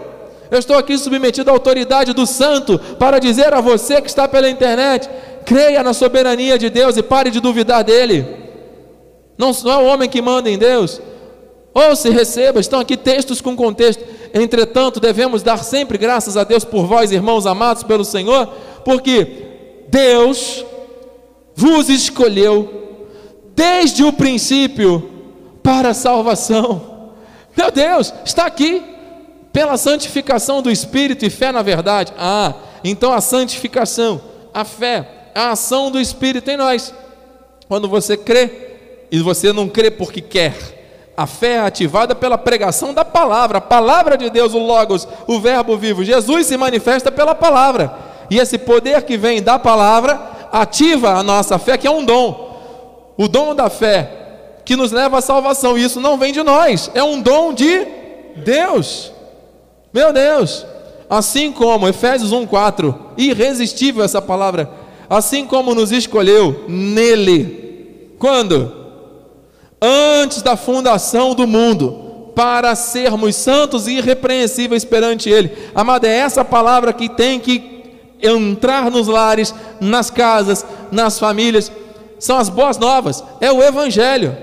Eu 0.51 0.59
estou 0.59 0.77
aqui 0.77 0.97
submetido 0.97 1.51
à 1.51 1.53
autoridade 1.53 2.13
do 2.13 2.27
santo 2.27 2.79
para 2.99 3.19
dizer 3.19 3.53
a 3.53 3.61
você 3.61 4.01
que 4.01 4.09
está 4.09 4.29
pela 4.29 4.49
internet: 4.49 5.09
creia 5.45 5.83
na 5.83 5.93
soberania 5.93 6.59
de 6.59 6.71
Deus 6.71 6.97
e 6.97 7.03
pare 7.03 7.31
de 7.31 7.41
duvidar 7.41 7.83
dele. 7.83 8.27
Não, 9.37 9.53
não 9.65 9.73
é 9.73 9.77
o 9.77 9.87
homem 9.87 10.09
que 10.09 10.23
manda 10.23 10.51
em 10.51 10.59
Deus. 10.59 11.01
Ouça 11.75 12.09
e 12.09 12.13
receba, 12.13 12.59
estão 12.59 12.81
aqui 12.81 12.97
textos 12.97 13.41
com 13.41 13.55
contexto. 13.55 14.03
Entretanto, 14.33 14.99
devemos 14.99 15.43
dar 15.43 15.63
sempre 15.63 15.99
graças 15.99 16.37
a 16.37 16.45
Deus 16.45 16.65
por 16.65 16.87
vós, 16.87 17.13
irmãos 17.13 17.47
amados 17.47 17.83
pelo 17.83 18.05
Senhor, 18.05 18.49
porque 18.85 19.27
Deus 19.89 20.65
vos 21.55 21.89
escolheu 21.89 22.87
desde 23.55 24.05
o 24.05 24.13
princípio 24.13 25.11
para 25.63 25.91
a 25.91 25.95
salvação. 25.95 27.13
Meu 27.57 27.71
Deus, 27.71 28.13
está 28.25 28.47
aqui 28.47 28.83
pela 29.57 29.79
santificação 29.79 30.61
do 30.61 30.71
Espírito 30.71 31.25
e 31.25 31.31
fé 31.31 31.51
na 31.51 31.63
verdade. 31.63 32.13
Ah, 32.19 32.53
então 32.85 33.11
a 33.11 33.23
santificação, 33.23 34.21
a 34.53 34.67
fé, 34.67 35.31
a 35.35 35.53
ação 35.53 35.91
do 35.91 35.99
Espírito 35.99 36.51
em 36.51 36.59
nós. 36.59 36.93
Quando 37.67 37.89
você 37.89 38.19
crê, 38.19 38.51
e 39.11 39.19
você 39.21 39.55
não 39.55 39.67
crê 39.67 39.91
porque 39.91 40.21
quer, 40.21 40.55
a 41.17 41.27
fé 41.27 41.53
é 41.53 41.61
ativada 41.61 42.15
pela 42.15 42.37
pregação 42.37 42.93
da 42.93 43.03
palavra, 43.03 43.57
a 43.57 43.63
palavra 43.63 44.19
de 44.19 44.29
Deus, 44.29 44.53
o 44.53 44.59
Logos, 44.59 45.09
o 45.27 45.41
Verbo 45.41 45.75
vivo. 45.79 46.05
Jesus 46.05 46.45
se 46.45 46.59
manifesta 46.59 47.11
pela 47.11 47.35
palavra, 47.35 47.95
e 48.29 48.39
esse 48.39 48.59
poder 48.59 49.05
que 49.05 49.17
vem 49.17 49.41
da 49.41 49.59
palavra 49.59 50.21
ativa 50.53 51.13
a 51.15 51.23
nossa 51.23 51.59
fé, 51.59 51.79
que 51.79 51.87
é 51.87 51.91
um 51.91 52.05
dom. 52.05 52.61
O 53.17 53.27
dom 53.27 53.55
da 53.55 53.71
fé 53.71 54.11
que 54.67 54.77
nos 54.77 54.93
leva 54.93 55.17
à 55.17 55.23
salvação, 55.23 55.79
e 55.79 55.85
isso 55.85 55.99
não 55.99 56.19
vem 56.19 56.31
de 56.31 56.43
nós, 56.43 56.91
é 56.93 57.03
um 57.03 57.23
dom 57.23 57.55
de 57.55 57.87
Deus. 58.37 59.16
Meu 59.97 60.13
Deus! 60.13 60.67
Assim 61.09 61.51
como 61.51 61.89
Efésios 61.89 62.31
1:4, 62.31 62.95
irresistível 63.17 64.05
essa 64.05 64.21
palavra, 64.21 64.69
assim 65.09 65.47
como 65.47 65.75
nos 65.75 65.91
escolheu 65.91 66.67
nele. 66.69 68.15
Quando? 68.19 68.71
Antes 69.81 70.43
da 70.43 70.55
fundação 70.55 71.35
do 71.35 71.47
mundo, 71.47 72.31
para 72.35 72.75
sermos 72.75 73.37
santos 73.37 73.89
e 73.89 73.93
irrepreensíveis 73.93 74.85
perante 74.85 75.31
ele. 75.31 75.51
Amada, 75.75 76.07
é 76.07 76.19
essa 76.19 76.45
palavra 76.45 76.93
que 76.93 77.09
tem 77.09 77.41
que 77.41 77.87
entrar 78.23 78.91
nos 78.91 79.07
lares, 79.07 79.55
nas 79.81 80.11
casas, 80.11 80.67
nas 80.93 81.19
famílias. 81.19 81.73
São 82.19 82.37
as 82.37 82.51
boas 82.51 82.77
novas, 82.77 83.25
é 83.41 83.51
o 83.51 83.63
evangelho. 83.63 84.37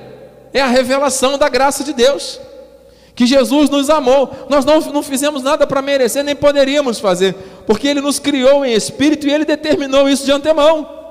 É 0.52 0.62
a 0.62 0.68
revelação 0.68 1.38
da 1.38 1.48
graça 1.48 1.84
de 1.84 1.94
Deus 1.94 2.40
que 3.16 3.26
Jesus 3.26 3.70
nos 3.70 3.90
amou. 3.90 4.30
Nós 4.50 4.66
não, 4.66 4.80
não 4.80 5.04
fizemos 5.04 5.44
nada 5.44 5.68
para 5.68 5.82
merecer, 5.82 6.24
nem 6.24 6.36
poderíamos 6.36 7.00
fazer, 7.00 7.36
porque 7.66 7.88
Ele 7.88 8.02
nos 8.02 8.20
criou 8.20 8.66
em 8.66 8.74
espírito 8.74 9.28
e 9.28 9.32
Ele 9.32 9.46
determinou 9.46 10.10
isso 10.10 10.26
de 10.26 10.32
antemão. 10.32 11.02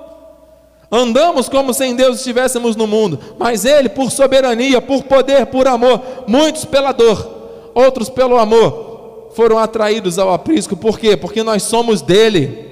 Andamos 0.91 1.49
como 1.49 1.73
se 1.73 1.87
em 1.87 1.97
Deus 1.97 2.19
estivéssemos 2.19 2.77
no 2.77 2.87
mundo, 2.87 3.19
mas 3.39 3.65
Ele, 3.65 3.89
por 3.89 4.11
soberania, 4.11 4.81
por 4.81 5.05
poder, 5.05 5.47
por 5.47 5.67
amor, 5.67 6.03
muitos 6.27 6.65
pela 6.65 6.93
dor, 6.93 7.71
outros 7.75 8.11
pelo 8.11 8.37
amor, 8.37 9.31
foram 9.35 9.59
atraídos 9.59 10.19
ao 10.19 10.33
aprisco, 10.33 10.77
por 10.77 10.99
quê? 10.99 11.17
Porque 11.17 11.43
nós 11.43 11.63
somos 11.63 12.03
dele. 12.03 12.71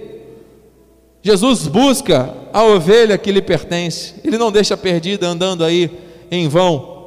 Jesus 1.22 1.66
busca 1.66 2.34
a 2.52 2.62
ovelha 2.62 3.16
que 3.16 3.32
lhe 3.32 3.40
pertence, 3.40 4.14
Ele 4.22 4.36
não 4.36 4.52
deixa 4.52 4.76
perdida 4.76 5.26
andando 5.26 5.64
aí 5.64 5.90
em 6.30 6.48
vão. 6.48 6.99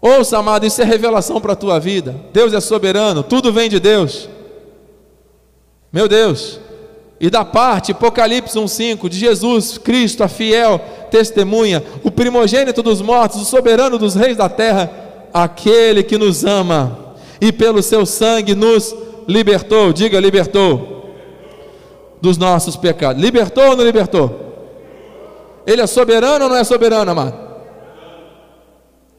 Ouça, 0.00 0.38
amado, 0.38 0.66
isso 0.66 0.80
é 0.82 0.84
revelação 0.84 1.40
para 1.40 1.54
a 1.54 1.56
tua 1.56 1.80
vida. 1.80 2.14
Deus 2.32 2.52
é 2.52 2.60
soberano, 2.60 3.22
tudo 3.22 3.52
vem 3.52 3.68
de 3.68 3.80
Deus. 3.80 4.28
Meu 5.92 6.06
Deus. 6.06 6.60
E 7.18 7.30
da 7.30 7.44
parte, 7.44 7.92
Apocalipse 7.92 8.58
1,5, 8.58 9.08
de 9.08 9.18
Jesus 9.18 9.78
Cristo, 9.78 10.22
a 10.22 10.28
fiel 10.28 10.78
testemunha, 11.10 11.82
o 12.04 12.10
primogênito 12.10 12.82
dos 12.82 13.00
mortos, 13.00 13.40
o 13.40 13.44
soberano 13.44 13.96
dos 13.96 14.14
reis 14.14 14.36
da 14.36 14.48
terra, 14.48 14.90
aquele 15.32 16.02
que 16.02 16.18
nos 16.18 16.44
ama 16.44 17.16
e 17.40 17.50
pelo 17.50 17.82
seu 17.82 18.04
sangue 18.04 18.54
nos 18.54 18.94
libertou. 19.26 19.92
Diga, 19.92 20.20
libertou 20.20 21.14
dos 22.20 22.36
nossos 22.36 22.76
pecados. 22.76 23.22
Libertou 23.22 23.70
ou 23.70 23.76
não 23.76 23.84
libertou? 23.84 24.44
Ele 25.66 25.80
é 25.80 25.86
soberano 25.86 26.44
ou 26.44 26.50
não 26.50 26.56
é 26.56 26.64
soberano, 26.64 27.10
amado? 27.10 27.34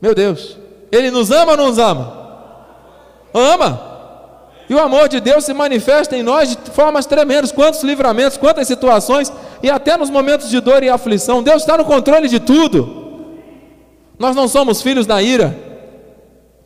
Meu 0.01 0.13
Deus. 0.13 0.57
Ele 0.91 1.11
nos 1.11 1.31
ama 1.31 1.51
ou 1.51 1.57
não 1.57 1.67
nos 1.67 1.79
ama? 1.79 2.27
Ama. 3.33 3.87
E 4.69 4.73
o 4.73 4.79
amor 4.79 5.07
de 5.07 5.19
Deus 5.19 5.45
se 5.45 5.53
manifesta 5.53 6.15
em 6.15 6.23
nós 6.23 6.49
de 6.49 6.71
formas 6.71 7.05
tremendas. 7.05 7.51
Quantos 7.51 7.83
livramentos, 7.83 8.37
quantas 8.37 8.67
situações, 8.67 9.31
e 9.63 9.69
até 9.69 9.95
nos 9.95 10.09
momentos 10.09 10.49
de 10.49 10.59
dor 10.59 10.83
e 10.83 10.89
aflição. 10.89 11.41
Deus 11.41 11.61
está 11.61 11.77
no 11.77 11.85
controle 11.85 12.27
de 12.27 12.39
tudo. 12.39 13.05
Nós 14.19 14.35
não 14.35 14.47
somos 14.47 14.81
filhos 14.81 15.05
da 15.05 15.21
ira. 15.21 15.55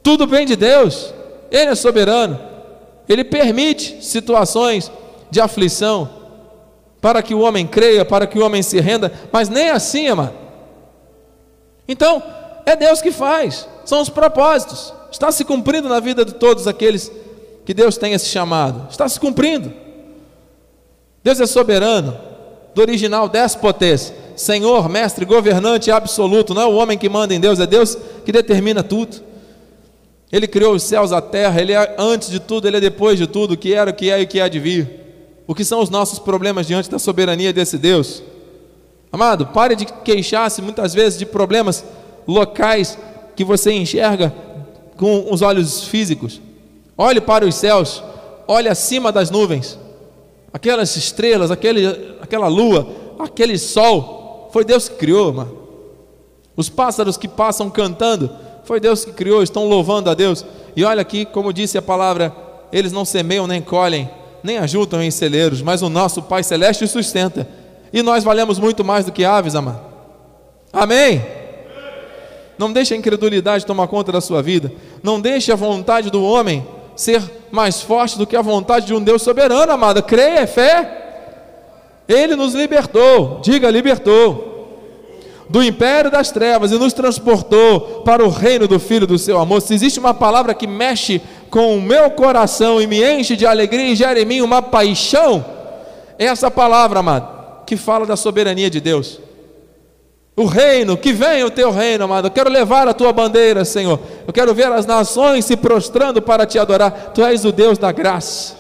Tudo 0.02 0.26
vem 0.26 0.46
de 0.46 0.56
Deus. 0.56 1.14
Ele 1.52 1.72
é 1.72 1.76
soberano. 1.76 2.40
Ele 3.08 3.24
permite 3.24 4.04
situações 4.04 4.92
de 5.30 5.40
aflição 5.40 6.10
para 7.00 7.22
que 7.22 7.34
o 7.34 7.40
homem 7.40 7.66
creia, 7.66 8.06
para 8.06 8.28
que 8.28 8.38
o 8.38 8.46
homem 8.46 8.62
se 8.62 8.80
renda, 8.80 9.12
mas 9.32 9.50
nem 9.50 9.70
assim, 9.70 10.08
amado. 10.08 10.34
Então, 11.88 12.22
é 12.66 12.76
Deus 12.76 13.02
que 13.02 13.12
faz 13.12 13.68
são 13.86 14.02
os 14.02 14.10
propósitos. 14.10 14.94
Está 15.12 15.32
se 15.32 15.44
cumprindo 15.44 15.90
na 15.90 16.00
vida 16.00 16.24
de 16.24 16.34
todos 16.34 16.68
aqueles 16.68 17.12
que 17.66 17.74
Deus 17.74 17.98
tem 17.98 18.14
esse 18.14 18.28
chamado. 18.28 18.88
Está 18.90 19.08
se 19.10 19.20
cumprindo. 19.20 19.74
Deus 21.24 21.40
é 21.40 21.46
soberano, 21.46 22.18
do 22.74 22.82
original 22.82 23.28
despotes, 23.28 24.14
Senhor, 24.36 24.88
mestre, 24.90 25.26
governante 25.26 25.92
absoluto. 25.92 26.54
Não 26.54 26.62
é 26.62 26.66
o 26.66 26.76
homem 26.76 26.98
que 26.98 27.10
manda 27.10 27.34
em 27.34 27.40
Deus, 27.40 27.60
é 27.60 27.68
Deus 27.68 27.98
que 28.26 28.32
determina 28.32 28.82
tudo. 28.82 29.18
Ele 30.32 30.48
criou 30.48 30.74
os 30.74 30.84
céus, 30.84 31.12
a 31.12 31.22
terra, 31.22 31.62
ele 31.62 31.74
é 31.74 31.96
antes 32.00 32.30
de 32.30 32.40
tudo, 32.40 32.66
ele 32.66 32.78
é 32.78 32.80
depois 32.80 33.20
de 33.20 33.28
tudo, 33.28 33.54
o 33.54 33.58
que 33.58 33.74
era, 33.74 33.92
o 33.92 33.94
que 33.94 34.10
é 34.10 34.22
e 34.22 34.24
o 34.24 34.28
que 34.28 34.40
há 34.40 34.48
de 34.48 34.60
vir. 34.60 34.90
O 35.46 35.54
que 35.54 35.66
são 35.66 35.82
os 35.82 35.90
nossos 35.90 36.18
problemas 36.18 36.66
diante 36.66 36.90
da 36.90 36.98
soberania 36.98 37.52
desse 37.52 37.78
Deus? 37.78 38.24
Amado, 39.12 39.48
pare 39.48 39.76
de 39.76 39.86
queixar-se 39.86 40.62
muitas 40.62 40.94
vezes 40.94 41.20
de 41.20 41.26
problemas 41.26 41.84
locais 42.28 42.98
que 43.36 43.44
você 43.44 43.72
enxerga 43.72 44.34
com 44.98 45.32
os 45.32 45.42
olhos 45.42 45.86
físicos. 45.86 46.42
Olhe 46.98 47.20
para 47.20 47.46
os 47.46 47.56
céus, 47.56 48.04
olhe 48.48 48.70
acima 48.70 49.12
das 49.12 49.32
nuvens. 49.32 49.80
Aquelas 50.54 50.96
estrelas, 50.96 51.50
aquele, 51.50 51.88
aquela 52.22 52.48
lua, 52.48 52.88
aquele 53.20 53.58
sol, 53.58 54.50
foi 54.52 54.66
Deus 54.66 54.90
que 54.90 54.96
criou, 54.96 55.34
mano. 55.34 55.58
Os 56.56 56.70
pássaros 56.70 57.18
que 57.18 57.28
passam 57.28 57.70
cantando, 57.70 58.30
foi 58.64 58.80
Deus 58.80 59.04
que 59.04 59.12
criou, 59.12 59.42
estão 59.42 59.68
louvando 59.68 60.10
a 60.10 60.14
Deus. 60.14 60.46
E 60.76 60.84
olha 60.84 61.02
aqui, 61.02 61.26
como 61.26 61.54
disse 61.54 61.78
a 61.78 61.82
palavra, 61.82 62.36
eles 62.72 62.92
não 62.92 63.06
semeiam 63.06 63.48
nem 63.48 63.62
colhem, 63.62 64.10
nem 64.44 64.58
ajuntam 64.58 65.02
em 65.02 65.10
celeiros, 65.10 65.62
mas 65.62 65.82
o 65.82 65.90
nosso 65.90 66.22
Pai 66.22 66.44
Celeste 66.44 66.84
os 66.84 66.92
sustenta. 66.92 67.48
E 67.92 68.02
nós 68.02 68.24
valemos 68.24 68.60
muito 68.60 68.84
mais 68.84 69.06
do 69.06 69.12
que 69.12 69.26
aves, 69.26 69.56
amado. 69.56 69.82
Amém? 70.72 71.41
Não 72.62 72.72
deixe 72.72 72.94
a 72.94 72.98
incredulidade 72.98 73.66
tomar 73.66 73.88
conta 73.88 74.12
da 74.12 74.22
sua 74.22 74.40
vida. 74.44 74.72
Não 75.02 75.20
deixe 75.20 75.52
a 75.52 75.56
vontade 75.56 76.12
do 76.12 76.24
homem 76.24 76.64
ser 76.96 77.20
mais 77.50 77.82
forte 77.82 78.20
do 78.20 78.28
que 78.28 78.36
a 78.36 78.42
vontade 78.44 78.86
de 78.86 78.94
um 78.94 79.02
Deus 79.02 79.24
soberano, 79.24 79.72
amada. 79.72 80.00
Creia, 80.00 80.42
é 80.42 80.46
fé. 80.46 82.04
Ele 82.08 82.36
nos 82.36 82.54
libertou, 82.54 83.40
diga, 83.42 83.68
libertou 83.72 84.52
do 85.50 85.64
império 85.64 86.12
das 86.12 86.30
trevas 86.30 86.72
e 86.72 86.78
nos 86.78 86.94
transportou 86.94 88.04
para 88.06 88.24
o 88.24 88.30
reino 88.30 88.68
do 88.68 88.80
Filho 88.80 89.08
do 89.08 89.18
seu 89.18 89.40
amor. 89.40 89.60
Se 89.64 89.74
existe 89.74 90.00
uma 90.00 90.14
palavra 90.14 90.54
que 90.54 90.68
mexe 90.68 91.20
com 91.50 91.76
o 91.76 91.82
meu 91.82 92.12
coração 92.12 92.80
e 92.80 92.86
me 92.86 93.04
enche 93.04 93.36
de 93.36 93.44
alegria 93.44 93.92
e 93.92 93.96
gera 93.96 94.22
em 94.22 94.26
mim 94.26 94.42
uma 94.42 94.62
paixão, 94.62 95.44
é 96.20 96.26
essa 96.26 96.52
palavra, 96.52 97.00
amado, 97.00 97.66
que 97.66 97.76
fala 97.76 98.06
da 98.06 98.16
soberania 98.16 98.70
de 98.70 98.80
Deus 98.80 99.20
o 100.36 100.46
reino, 100.46 100.96
que 100.96 101.12
venha 101.12 101.46
o 101.46 101.52
teu 101.52 101.72
reino, 101.72 102.06
amado. 102.06 102.28
Eu 102.28 102.32
quero 102.32 102.50
levar 102.50 102.88
a 102.88 102.94
tua 102.94 103.12
bandeira, 103.12 103.66
Senhor. 103.66 104.00
Eu 104.26 104.32
quero 104.32 104.54
ver 104.54 104.72
as 104.72 104.86
nações 104.86 105.46
se 105.46 105.58
prostrando 105.58 106.22
para 106.22 106.46
te 106.46 106.58
adorar. 106.58 107.12
Tu 107.14 107.24
és 107.24 107.44
o 107.44 107.52
Deus 107.52 107.78
da 107.78 107.92
graça. 107.92 108.56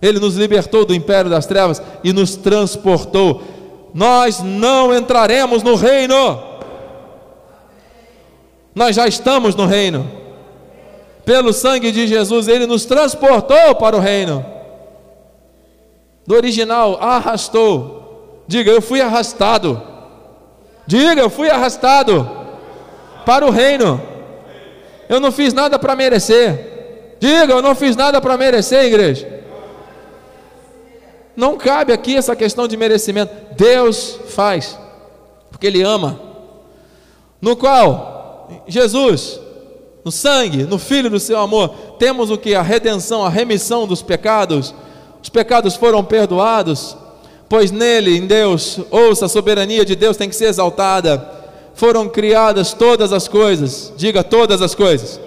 Ele 0.00 0.18
nos 0.18 0.36
libertou 0.36 0.84
do 0.84 0.94
império 0.94 1.30
das 1.30 1.46
trevas 1.46 1.80
e 2.04 2.12
nos 2.12 2.36
transportou. 2.36 3.42
Nós 3.94 4.40
não 4.42 4.94
entraremos 4.94 5.62
no 5.62 5.76
reino. 5.76 6.42
Nós 8.74 8.96
já 8.96 9.06
estamos 9.06 9.54
no 9.54 9.64
reino. 9.64 10.10
Pelo 11.24 11.52
sangue 11.52 11.90
de 11.90 12.06
Jesus, 12.06 12.48
ele 12.48 12.66
nos 12.66 12.84
transportou 12.84 13.74
para 13.76 13.96
o 13.96 14.00
reino. 14.00 14.44
Do 16.26 16.34
original, 16.34 16.98
arrastou. 17.00 18.44
Diga, 18.46 18.70
eu 18.70 18.82
fui 18.82 19.00
arrastado. 19.00 19.91
Diga, 20.86 21.20
eu 21.20 21.30
fui 21.30 21.48
arrastado 21.48 22.28
para 23.24 23.46
o 23.46 23.50
reino. 23.50 24.00
Eu 25.08 25.20
não 25.20 25.30
fiz 25.30 25.52
nada 25.52 25.78
para 25.78 25.94
merecer. 25.94 27.16
Diga, 27.20 27.54
eu 27.54 27.62
não 27.62 27.74
fiz 27.74 27.94
nada 27.94 28.20
para 28.20 28.36
merecer, 28.36 28.84
igreja. 28.84 29.42
Não 31.36 31.56
cabe 31.56 31.92
aqui 31.92 32.16
essa 32.16 32.36
questão 32.36 32.68
de 32.68 32.76
merecimento. 32.76 33.32
Deus 33.56 34.18
faz, 34.28 34.78
porque 35.50 35.66
Ele 35.66 35.82
ama. 35.82 36.20
No 37.40 37.56
qual 37.56 38.64
Jesus, 38.66 39.40
no 40.04 40.12
sangue, 40.12 40.64
no 40.64 40.78
Filho 40.78 41.08
do 41.08 41.18
seu 41.18 41.38
amor, 41.38 41.70
temos 41.98 42.30
o 42.30 42.36
que? 42.36 42.54
A 42.54 42.62
redenção, 42.62 43.24
a 43.24 43.28
remissão 43.28 43.86
dos 43.86 44.02
pecados. 44.02 44.74
Os 45.22 45.28
pecados 45.28 45.76
foram 45.76 46.04
perdoados, 46.04 46.96
pois 47.52 47.70
nele, 47.70 48.16
em 48.16 48.26
Deus, 48.26 48.80
ouça, 48.90 49.26
a 49.26 49.28
soberania 49.28 49.84
de 49.84 49.94
Deus 49.94 50.16
tem 50.16 50.26
que 50.26 50.34
ser 50.34 50.46
exaltada. 50.46 51.30
Foram 51.74 52.08
criadas 52.08 52.72
todas 52.72 53.12
as 53.12 53.28
coisas, 53.28 53.92
diga 53.94 54.24
todas 54.24 54.62
as 54.62 54.74
coisas 54.74 55.20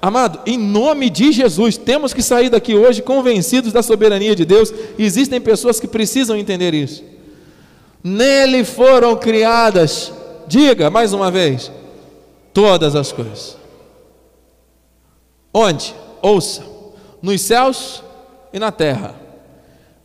Amado, 0.00 0.40
em 0.46 0.56
nome 0.56 1.10
de 1.10 1.30
Jesus, 1.30 1.76
temos 1.76 2.14
que 2.14 2.22
sair 2.22 2.48
daqui 2.48 2.74
hoje 2.74 3.02
convencidos 3.02 3.74
da 3.74 3.82
soberania 3.82 4.34
de 4.34 4.46
Deus. 4.46 4.72
Existem 4.98 5.38
pessoas 5.38 5.78
que 5.78 5.86
precisam 5.86 6.34
entender 6.34 6.72
isso. 6.72 7.04
Nele 8.02 8.64
foram 8.64 9.14
criadas, 9.14 10.10
diga 10.48 10.88
mais 10.88 11.12
uma 11.12 11.30
vez, 11.30 11.70
todas 12.54 12.96
as 12.96 13.12
coisas. 13.12 13.56
Onde? 15.52 15.94
Ouça, 16.22 16.64
nos 17.20 17.42
céus 17.42 18.02
e 18.50 18.58
na 18.58 18.72
terra, 18.72 19.14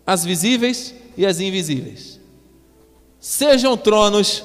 as 0.05 0.23
visíveis 0.25 0.93
e 1.17 1.25
as 1.25 1.39
invisíveis. 1.39 2.19
Sejam 3.19 3.75
tronos, 3.75 4.43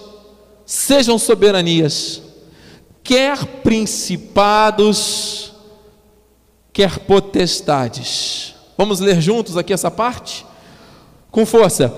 sejam 0.64 1.18
soberanias, 1.18 2.22
quer 3.02 3.44
principados, 3.62 5.52
quer 6.72 6.98
potestades. 7.00 8.54
Vamos 8.76 8.98
ler 8.98 9.20
juntos 9.20 9.56
aqui 9.56 9.72
essa 9.72 9.90
parte? 9.90 10.46
Com 11.30 11.44
força. 11.44 11.92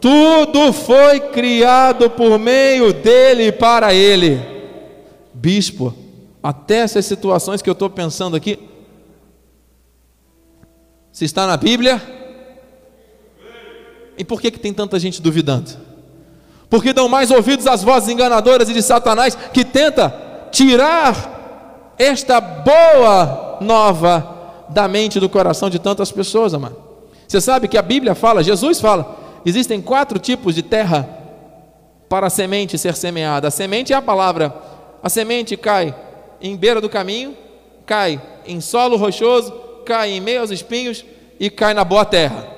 Tudo 0.00 0.72
foi 0.72 1.18
criado 1.18 2.08
por 2.10 2.38
meio 2.38 2.92
dele 2.92 3.48
e 3.48 3.52
para 3.52 3.92
ele. 3.92 4.40
Bispo, 5.32 5.94
até 6.42 6.78
essas 6.78 7.06
situações 7.06 7.60
que 7.60 7.68
eu 7.68 7.72
estou 7.72 7.90
pensando 7.90 8.36
aqui, 8.36 8.58
se 11.10 11.24
está 11.24 11.46
na 11.46 11.56
Bíblia, 11.56 12.23
e 14.16 14.24
por 14.24 14.40
que, 14.40 14.50
que 14.50 14.58
tem 14.58 14.72
tanta 14.72 14.98
gente 14.98 15.20
duvidando? 15.20 15.70
Porque 16.68 16.92
dão 16.92 17.08
mais 17.08 17.30
ouvidos 17.30 17.66
às 17.66 17.82
vozes 17.82 18.08
enganadoras 18.08 18.68
e 18.68 18.72
de 18.74 18.82
Satanás 18.82 19.36
que 19.52 19.64
tenta 19.64 20.14
tirar 20.50 21.94
esta 21.98 22.40
boa 22.40 23.58
nova 23.60 24.66
da 24.68 24.88
mente 24.88 25.16
e 25.16 25.20
do 25.20 25.28
coração 25.28 25.70
de 25.70 25.78
tantas 25.78 26.10
pessoas, 26.10 26.54
amado. 26.54 26.76
Você 27.26 27.40
sabe 27.40 27.68
que 27.68 27.78
a 27.78 27.82
Bíblia 27.82 28.14
fala, 28.14 28.42
Jesus 28.42 28.80
fala, 28.80 29.16
existem 29.44 29.80
quatro 29.80 30.18
tipos 30.18 30.54
de 30.54 30.62
terra 30.62 31.08
para 32.08 32.26
a 32.28 32.30
semente 32.30 32.78
ser 32.78 32.94
semeada. 32.94 33.48
A 33.48 33.50
semente 33.50 33.92
é 33.92 33.96
a 33.96 34.02
palavra. 34.02 34.54
A 35.02 35.08
semente 35.08 35.56
cai 35.56 35.94
em 36.40 36.56
beira 36.56 36.80
do 36.80 36.88
caminho, 36.88 37.36
cai 37.86 38.20
em 38.46 38.60
solo 38.60 38.96
rochoso, 38.96 39.52
cai 39.84 40.10
em 40.10 40.20
meio 40.20 40.40
aos 40.40 40.50
espinhos 40.50 41.04
e 41.38 41.50
cai 41.50 41.74
na 41.74 41.84
boa 41.84 42.04
terra. 42.04 42.53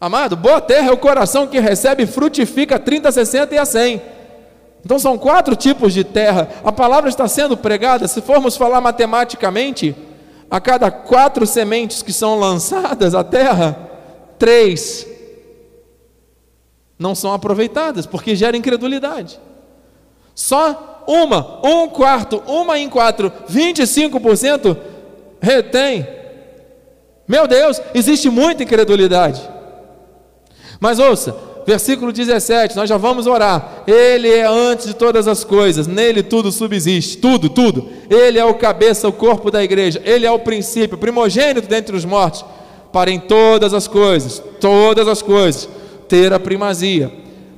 Amado, 0.00 0.34
boa 0.34 0.62
terra 0.62 0.88
é 0.88 0.92
o 0.92 0.96
coração 0.96 1.46
que 1.46 1.60
recebe, 1.60 2.06
frutifica 2.06 2.78
30, 2.78 3.12
60 3.12 3.54
e 3.54 3.58
a 3.58 3.66
100. 3.66 4.00
Então 4.82 4.98
são 4.98 5.18
quatro 5.18 5.54
tipos 5.54 5.92
de 5.92 6.02
terra. 6.02 6.48
A 6.64 6.72
palavra 6.72 7.10
está 7.10 7.28
sendo 7.28 7.54
pregada, 7.54 8.08
se 8.08 8.22
formos 8.22 8.56
falar 8.56 8.80
matematicamente, 8.80 9.94
a 10.50 10.58
cada 10.58 10.90
quatro 10.90 11.46
sementes 11.46 12.02
que 12.02 12.14
são 12.14 12.38
lançadas 12.38 13.14
à 13.14 13.22
terra, 13.22 13.76
três 14.38 15.06
não 16.98 17.14
são 17.14 17.34
aproveitadas, 17.34 18.06
porque 18.06 18.34
gera 18.34 18.56
incredulidade. 18.56 19.38
Só 20.34 21.04
uma, 21.06 21.60
um 21.62 21.88
quarto, 21.88 22.42
uma 22.46 22.78
em 22.78 22.88
quatro, 22.88 23.30
25% 23.50 24.78
retém. 25.42 26.08
Meu 27.28 27.46
Deus, 27.46 27.80
existe 27.94 28.30
muita 28.30 28.62
incredulidade. 28.62 29.59
Mas 30.80 30.98
ouça, 30.98 31.36
versículo 31.66 32.10
17, 32.10 32.74
nós 32.74 32.88
já 32.88 32.96
vamos 32.96 33.26
orar. 33.26 33.84
Ele 33.86 34.28
é 34.28 34.46
antes 34.46 34.86
de 34.86 34.94
todas 34.94 35.28
as 35.28 35.44
coisas, 35.44 35.86
nele 35.86 36.22
tudo 36.22 36.50
subsiste, 36.50 37.18
tudo, 37.18 37.50
tudo. 37.50 37.86
Ele 38.08 38.38
é 38.38 38.44
o 38.44 38.54
cabeça, 38.54 39.06
o 39.06 39.12
corpo 39.12 39.50
da 39.50 39.62
igreja, 39.62 40.00
ele 40.04 40.26
é 40.26 40.30
o 40.30 40.38
princípio, 40.38 40.96
primogênito 40.96 41.68
dentre 41.68 41.94
os 41.94 42.04
mortos, 42.04 42.44
para 42.90 43.10
em 43.10 43.20
todas 43.20 43.74
as 43.74 43.86
coisas, 43.86 44.42
todas 44.58 45.06
as 45.06 45.20
coisas, 45.20 45.68
ter 46.08 46.32
a 46.32 46.40
primazia. 46.40 47.12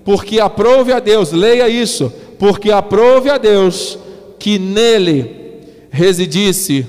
Porque 0.04 0.40
aprove 0.40 0.92
a 0.92 0.98
Deus, 0.98 1.30
leia 1.30 1.68
isso, 1.68 2.12
porque 2.38 2.72
aprove 2.72 3.30
a 3.30 3.38
Deus 3.38 3.96
que 4.38 4.58
nele 4.58 5.60
residisse 5.90 6.84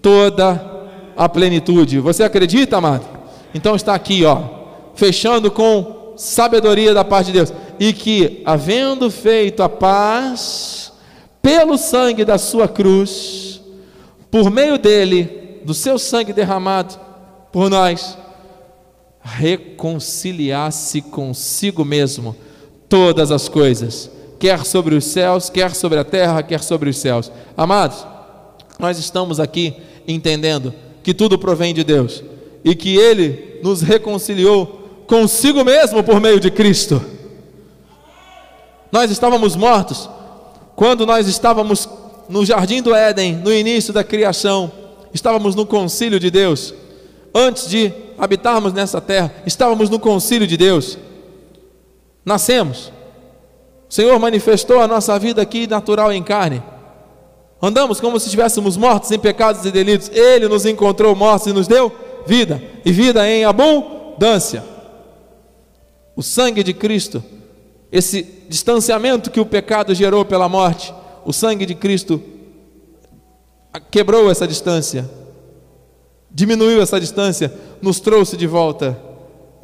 toda 0.00 0.72
a 1.16 1.28
plenitude. 1.28 1.98
Você 1.98 2.22
acredita, 2.22 2.76
amado? 2.76 3.04
Então 3.52 3.74
está 3.74 3.94
aqui, 3.94 4.24
ó, 4.24 4.53
fechando 4.94 5.50
com 5.50 6.14
sabedoria 6.16 6.94
da 6.94 7.04
parte 7.04 7.26
de 7.26 7.32
Deus, 7.32 7.52
e 7.78 7.92
que, 7.92 8.42
havendo 8.44 9.10
feito 9.10 9.62
a 9.62 9.68
paz, 9.68 10.92
pelo 11.42 11.76
sangue 11.76 12.24
da 12.24 12.38
sua 12.38 12.68
cruz, 12.68 13.60
por 14.30 14.50
meio 14.50 14.78
dele, 14.78 15.60
do 15.64 15.74
seu 15.74 15.98
sangue 15.98 16.32
derramado 16.32 16.98
por 17.52 17.68
nós, 17.68 18.16
reconciliasse 19.22 21.00
consigo 21.00 21.84
mesmo 21.84 22.36
todas 22.88 23.30
as 23.30 23.48
coisas, 23.48 24.10
quer 24.38 24.64
sobre 24.64 24.94
os 24.94 25.04
céus, 25.04 25.48
quer 25.48 25.74
sobre 25.74 25.98
a 25.98 26.04
terra, 26.04 26.42
quer 26.42 26.62
sobre 26.62 26.90
os 26.90 26.98
céus. 26.98 27.32
Amados, 27.56 28.06
nós 28.78 28.98
estamos 28.98 29.40
aqui 29.40 29.74
entendendo 30.06 30.74
que 31.02 31.14
tudo 31.14 31.38
provém 31.38 31.72
de 31.72 31.82
Deus 31.82 32.22
e 32.64 32.74
que 32.74 32.96
Ele 32.96 33.60
nos 33.62 33.80
reconciliou 33.82 34.83
consigo 35.06 35.64
mesmo 35.64 36.02
por 36.02 36.20
meio 36.20 36.40
de 36.40 36.50
Cristo. 36.50 37.04
Nós 38.90 39.10
estávamos 39.10 39.56
mortos 39.56 40.08
quando 40.76 41.06
nós 41.06 41.28
estávamos 41.28 41.88
no 42.28 42.44
jardim 42.44 42.82
do 42.82 42.94
Éden, 42.94 43.36
no 43.36 43.52
início 43.52 43.92
da 43.92 44.02
criação, 44.02 44.70
estávamos 45.12 45.54
no 45.54 45.66
concílio 45.66 46.18
de 46.18 46.30
Deus. 46.30 46.74
Antes 47.34 47.68
de 47.68 47.92
habitarmos 48.18 48.72
nessa 48.72 49.00
terra, 49.00 49.32
estávamos 49.46 49.90
no 49.90 49.98
concílio 49.98 50.46
de 50.46 50.56
Deus. 50.56 50.98
Nascemos. 52.24 52.92
O 53.88 53.94
Senhor 53.94 54.18
manifestou 54.18 54.80
a 54.80 54.88
nossa 54.88 55.18
vida 55.18 55.42
aqui 55.42 55.66
natural 55.66 56.12
em 56.12 56.22
carne. 56.22 56.62
Andamos 57.62 58.00
como 58.00 58.18
se 58.18 58.26
estivéssemos 58.26 58.76
mortos 58.76 59.10
em 59.10 59.18
pecados 59.18 59.64
e 59.64 59.70
delitos. 59.70 60.10
Ele 60.12 60.48
nos 60.48 60.66
encontrou 60.66 61.14
mortos 61.14 61.46
e 61.46 61.52
nos 61.52 61.68
deu 61.68 61.92
vida, 62.26 62.60
e 62.84 62.90
vida 62.90 63.28
em 63.28 63.44
abundância 63.44 64.73
o 66.16 66.22
sangue 66.22 66.62
de 66.62 66.72
Cristo, 66.72 67.22
esse 67.90 68.22
distanciamento 68.48 69.30
que 69.30 69.40
o 69.40 69.46
pecado 69.46 69.94
gerou 69.94 70.24
pela 70.24 70.48
morte, 70.48 70.92
o 71.24 71.32
sangue 71.32 71.66
de 71.66 71.74
Cristo 71.74 72.22
quebrou 73.90 74.30
essa 74.30 74.46
distância, 74.46 75.08
diminuiu 76.30 76.80
essa 76.82 77.00
distância, 77.00 77.52
nos 77.80 78.00
trouxe 78.00 78.36
de 78.36 78.46
volta 78.46 78.98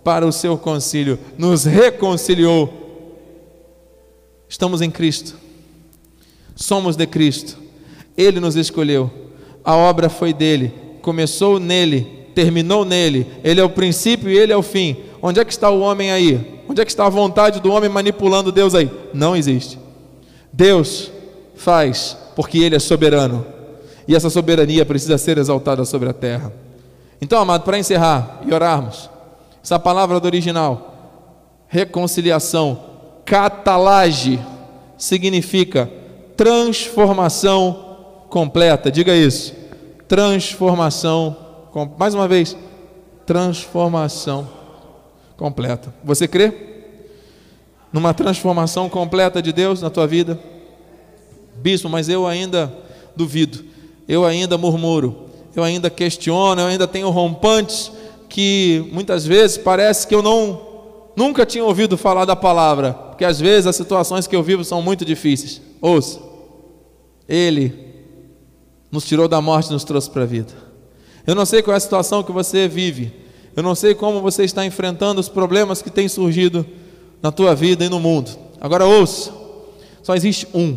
para 0.02 0.26
o 0.26 0.32
seu 0.32 0.56
concílio, 0.56 1.18
nos 1.36 1.64
reconciliou. 1.64 2.78
Estamos 4.48 4.80
em 4.80 4.90
Cristo, 4.90 5.36
somos 6.56 6.96
de 6.96 7.06
Cristo, 7.06 7.58
Ele 8.16 8.40
nos 8.40 8.56
escolheu, 8.56 9.10
a 9.64 9.76
obra 9.76 10.08
foi 10.08 10.32
dele, 10.32 10.72
começou 11.02 11.60
nele, 11.60 12.26
terminou 12.34 12.84
nele, 12.84 13.26
Ele 13.44 13.60
é 13.60 13.64
o 13.64 13.70
princípio 13.70 14.28
e 14.28 14.36
Ele 14.36 14.52
é 14.52 14.56
o 14.56 14.62
fim. 14.62 14.96
Onde 15.22 15.40
é 15.40 15.44
que 15.44 15.52
está 15.52 15.68
o 15.70 15.80
homem 15.80 16.11
aí? 16.11 16.62
Onde 16.68 16.80
é 16.80 16.85
que 16.85 16.90
está 16.90 17.06
a 17.06 17.11
vontade 17.11 17.61
do 17.61 17.70
homem 17.72 17.90
manipulando 17.90 18.50
Deus 18.50 18.74
aí? 18.74 18.90
Não 19.12 19.37
existe. 19.37 19.78
Deus 20.52 21.11
faz 21.54 22.16
porque 22.35 22.59
Ele 22.59 22.76
é 22.76 22.78
soberano. 22.78 23.44
E 24.09 24.16
essa 24.16 24.30
soberania 24.30 24.85
precisa 24.87 25.18
ser 25.18 25.37
exaltada 25.37 25.85
sobre 25.85 26.09
a 26.09 26.12
terra. 26.12 26.52
Então, 27.20 27.38
amado, 27.38 27.64
para 27.64 27.78
encerrar 27.78 28.40
e 28.46 28.52
orarmos, 28.52 29.11
essa 29.62 29.78
palavra 29.78 30.18
do 30.18 30.24
original, 30.24 31.64
reconciliação, 31.68 32.80
catalage, 33.26 34.40
significa 34.96 35.90
transformação 36.35 37.98
completa. 38.30 38.90
Diga 38.90 39.14
isso. 39.14 39.54
Transformação, 40.09 41.37
mais 41.98 42.14
uma 42.14 42.26
vez, 42.26 42.56
transformação 43.26 44.60
completa. 45.40 45.94
Você 46.05 46.29
crê 46.29 46.53
numa 47.90 48.12
transformação 48.12 48.90
completa 48.90 49.40
de 49.40 49.55
Deus 49.55 49.81
na 49.81 49.88
tua 49.88 50.07
vida? 50.07 50.38
Bispo, 51.57 51.88
mas 51.88 52.11
eu 52.11 52.26
ainda 52.26 52.70
duvido, 53.16 53.64
eu 54.07 54.26
ainda 54.26 54.59
murmuro, 54.59 55.31
eu 55.57 55.62
ainda 55.62 55.88
questiono, 55.88 56.61
eu 56.61 56.66
ainda 56.66 56.87
tenho 56.87 57.09
rompantes 57.09 57.90
que 58.29 58.87
muitas 58.92 59.24
vezes 59.24 59.57
parece 59.57 60.07
que 60.07 60.14
eu 60.14 60.22
não 60.22 60.68
nunca 61.16 61.46
tinha 61.46 61.64
ouvido 61.64 61.96
falar 61.96 62.26
da 62.26 62.37
palavra, 62.37 62.92
porque 62.92 63.24
às 63.24 63.40
vezes 63.40 63.66
as 63.66 63.76
situações 63.76 64.26
que 64.26 64.37
eu 64.37 64.42
vivo 64.42 64.62
são 64.62 64.83
muito 64.83 65.07
difíceis. 65.07 65.62
Ouça, 65.81 66.20
Ele 67.26 67.72
nos 68.92 69.07
tirou 69.07 69.26
da 69.26 69.40
morte 69.40 69.70
e 69.70 69.72
nos 69.72 69.85
trouxe 69.85 70.11
para 70.11 70.22
a 70.22 70.26
vida. 70.26 70.53
Eu 71.26 71.35
não 71.35 71.46
sei 71.46 71.62
qual 71.62 71.72
é 71.74 71.79
a 71.79 71.81
situação 71.81 72.22
que 72.22 72.31
você 72.31 72.68
vive, 72.68 73.19
eu 73.56 73.62
não 73.62 73.74
sei 73.74 73.94
como 73.94 74.20
você 74.20 74.44
está 74.44 74.64
enfrentando 74.64 75.20
os 75.20 75.28
problemas 75.28 75.82
que 75.82 75.90
têm 75.90 76.08
surgido 76.08 76.66
na 77.22 77.32
tua 77.32 77.54
vida 77.54 77.84
e 77.84 77.88
no 77.88 78.00
mundo. 78.00 78.30
Agora 78.60 78.86
ouça, 78.86 79.32
só 80.02 80.14
existe 80.14 80.46
um 80.54 80.76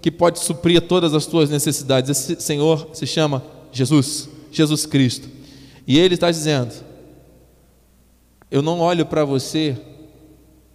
que 0.00 0.10
pode 0.10 0.38
suprir 0.38 0.80
todas 0.82 1.14
as 1.14 1.26
tuas 1.26 1.50
necessidades. 1.50 2.10
Esse 2.10 2.40
Senhor 2.40 2.88
se 2.92 3.06
chama 3.06 3.42
Jesus, 3.70 4.28
Jesus 4.50 4.86
Cristo. 4.86 5.28
E 5.86 5.98
Ele 5.98 6.14
está 6.14 6.30
dizendo: 6.30 6.72
eu 8.52 8.60
não 8.60 8.80
olho 8.80 9.06
para 9.06 9.24
você 9.24 9.78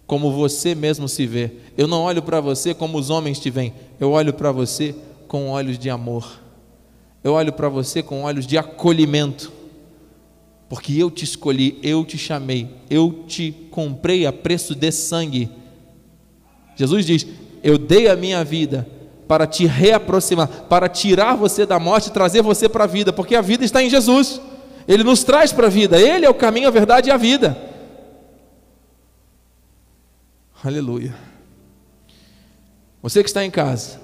como 0.04 0.32
você 0.32 0.74
mesmo 0.74 1.08
se 1.08 1.24
vê. 1.28 1.52
Eu 1.76 1.86
não 1.86 2.02
olho 2.02 2.20
para 2.20 2.40
você 2.40 2.74
como 2.74 2.98
os 2.98 3.08
homens 3.08 3.38
te 3.38 3.50
veem. 3.50 3.72
Eu 4.00 4.10
olho 4.10 4.34
para 4.34 4.50
você 4.50 4.96
com 5.28 5.50
olhos 5.50 5.78
de 5.78 5.88
amor. 5.88 6.40
Eu 7.22 7.34
olho 7.34 7.52
para 7.52 7.68
você 7.68 8.02
com 8.02 8.24
olhos 8.24 8.48
de 8.48 8.58
acolhimento. 8.58 9.52
Porque 10.68 10.92
eu 10.92 11.10
te 11.10 11.24
escolhi, 11.24 11.78
eu 11.82 12.04
te 12.04 12.18
chamei, 12.18 12.68
eu 12.90 13.24
te 13.26 13.52
comprei 13.70 14.26
a 14.26 14.32
preço 14.32 14.74
de 14.74 14.92
sangue. 14.92 15.50
Jesus 16.76 17.06
diz: 17.06 17.26
Eu 17.62 17.78
dei 17.78 18.08
a 18.08 18.16
minha 18.16 18.44
vida 18.44 18.86
para 19.26 19.46
te 19.46 19.66
reaproximar, 19.66 20.48
para 20.68 20.88
tirar 20.88 21.36
você 21.36 21.64
da 21.64 21.78
morte 21.78 22.08
e 22.08 22.12
trazer 22.12 22.42
você 22.42 22.68
para 22.68 22.84
a 22.84 22.86
vida, 22.86 23.12
porque 23.12 23.34
a 23.34 23.40
vida 23.40 23.64
está 23.64 23.82
em 23.82 23.90
Jesus. 23.90 24.40
Ele 24.86 25.04
nos 25.04 25.22
traz 25.22 25.52
para 25.52 25.66
a 25.66 25.70
vida, 25.70 26.00
Ele 26.00 26.24
é 26.24 26.30
o 26.30 26.34
caminho, 26.34 26.68
a 26.68 26.70
verdade 26.70 27.08
e 27.08 27.12
a 27.12 27.16
vida. 27.16 27.56
Aleluia. 30.62 31.14
Você 33.02 33.22
que 33.22 33.28
está 33.28 33.44
em 33.44 33.50
casa, 33.50 34.00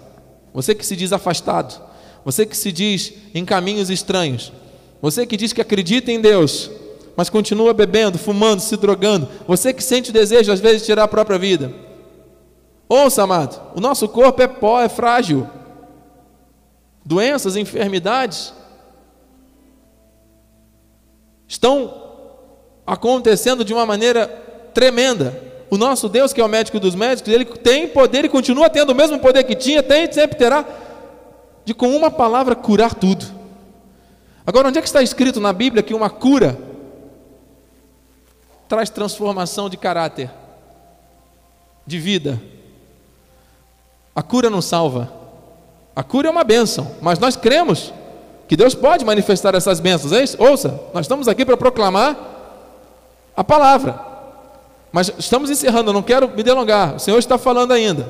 você 0.53 0.75
que 0.75 0.87
se 0.87 0.95
diz 0.95 1.13
afastado, 1.13 1.83
você 2.25 2.47
que 2.47 2.57
se 2.57 2.71
diz 2.71 3.13
em 3.35 3.45
caminhos 3.45 3.91
estranhos, 3.91 4.53
você 5.05 5.27
que 5.27 5.37
diz 5.37 5.53
que 5.53 5.61
acredita 5.61 6.11
em 6.11 6.19
Deus, 6.19 6.71
mas 7.15 7.29
continua 7.29 7.75
bebendo, 7.75 8.17
fumando, 8.17 8.61
se 8.61 8.75
drogando, 8.75 9.29
você 9.47 9.71
que 9.71 9.85
sente 9.85 10.09
o 10.09 10.13
desejo 10.15 10.51
às 10.51 10.61
vezes 10.61 10.81
de 10.81 10.87
tirar 10.87 11.03
a 11.03 11.09
própria 11.09 11.39
vida. 11.39 11.71
Ouça, 12.89 13.23
amado, 13.23 13.61
o 13.77 13.83
nosso 13.83 14.09
corpo 14.09 14.41
é 14.41 14.49
pó, 14.49 14.81
é 14.81 14.89
frágil. 14.89 15.47
Doenças, 17.05 17.55
enfermidades 17.55 18.55
estão 21.47 22.03
acontecendo 22.87 23.63
de 23.63 23.75
uma 23.75 23.85
maneira 23.85 24.27
tremenda. 24.73 25.39
O 25.69 25.77
nosso 25.77 26.09
Deus, 26.09 26.33
que 26.33 26.41
é 26.41 26.45
o 26.45 26.49
médico 26.49 26.81
dos 26.81 26.95
médicos, 26.95 27.31
ele 27.31 27.45
tem 27.45 27.87
poder 27.89 28.25
e 28.25 28.29
continua 28.31 28.71
tendo 28.71 28.89
o 28.89 28.95
mesmo 28.95 29.19
poder 29.19 29.45
que 29.45 29.55
tinha, 29.55 29.83
tem 29.83 30.05
e 30.05 30.13
sempre 30.15 30.39
terá, 30.39 30.65
de 31.63 31.75
com 31.75 31.95
uma 31.95 32.11
palavra 32.11 32.55
curar 32.55 32.95
tudo. 32.95 33.44
Agora, 34.47 34.69
onde 34.69 34.79
é 34.79 34.83
que 34.83 34.89
está 34.89 35.03
escrito 35.03 35.41
na 35.41 35.53
Bíblia 35.53 35.83
que 35.83 35.95
uma 35.95 36.11
cura 36.11 36.59
traz 38.69 38.91
transformação 38.91 39.71
de 39.71 39.77
caráter, 39.77 40.31
de 41.87 41.99
vida? 41.99 42.41
A 44.15 44.23
cura 44.23 44.51
não 44.51 44.61
salva. 44.61 45.13
A 45.97 46.03
cura 46.03 46.29
é 46.29 46.31
uma 46.31 46.45
bênção, 46.45 46.95
mas 47.01 47.19
nós 47.19 47.37
cremos 47.37 47.93
que 48.47 48.57
Deus 48.57 48.75
pode 48.75 49.05
manifestar 49.05 49.55
essas 49.55 49.81
bênçãos. 49.81 50.13
É 50.13 50.23
isso? 50.23 50.37
Ouça, 50.43 50.81
nós 50.93 51.07
estamos 51.07 51.27
aqui 51.27 51.45
para 51.45 51.57
proclamar 51.57 52.17
a 53.37 53.43
palavra. 53.43 53.99
Mas 54.93 55.11
estamos 55.19 55.51
encerrando, 55.51 55.91
eu 55.91 55.95
não 55.95 56.03
quero 56.03 56.29
me 56.29 56.43
delongar. 56.43 56.97
O 56.97 56.99
Senhor 57.01 57.19
está 57.19 57.39
falando 57.39 57.73
ainda. 57.73 58.09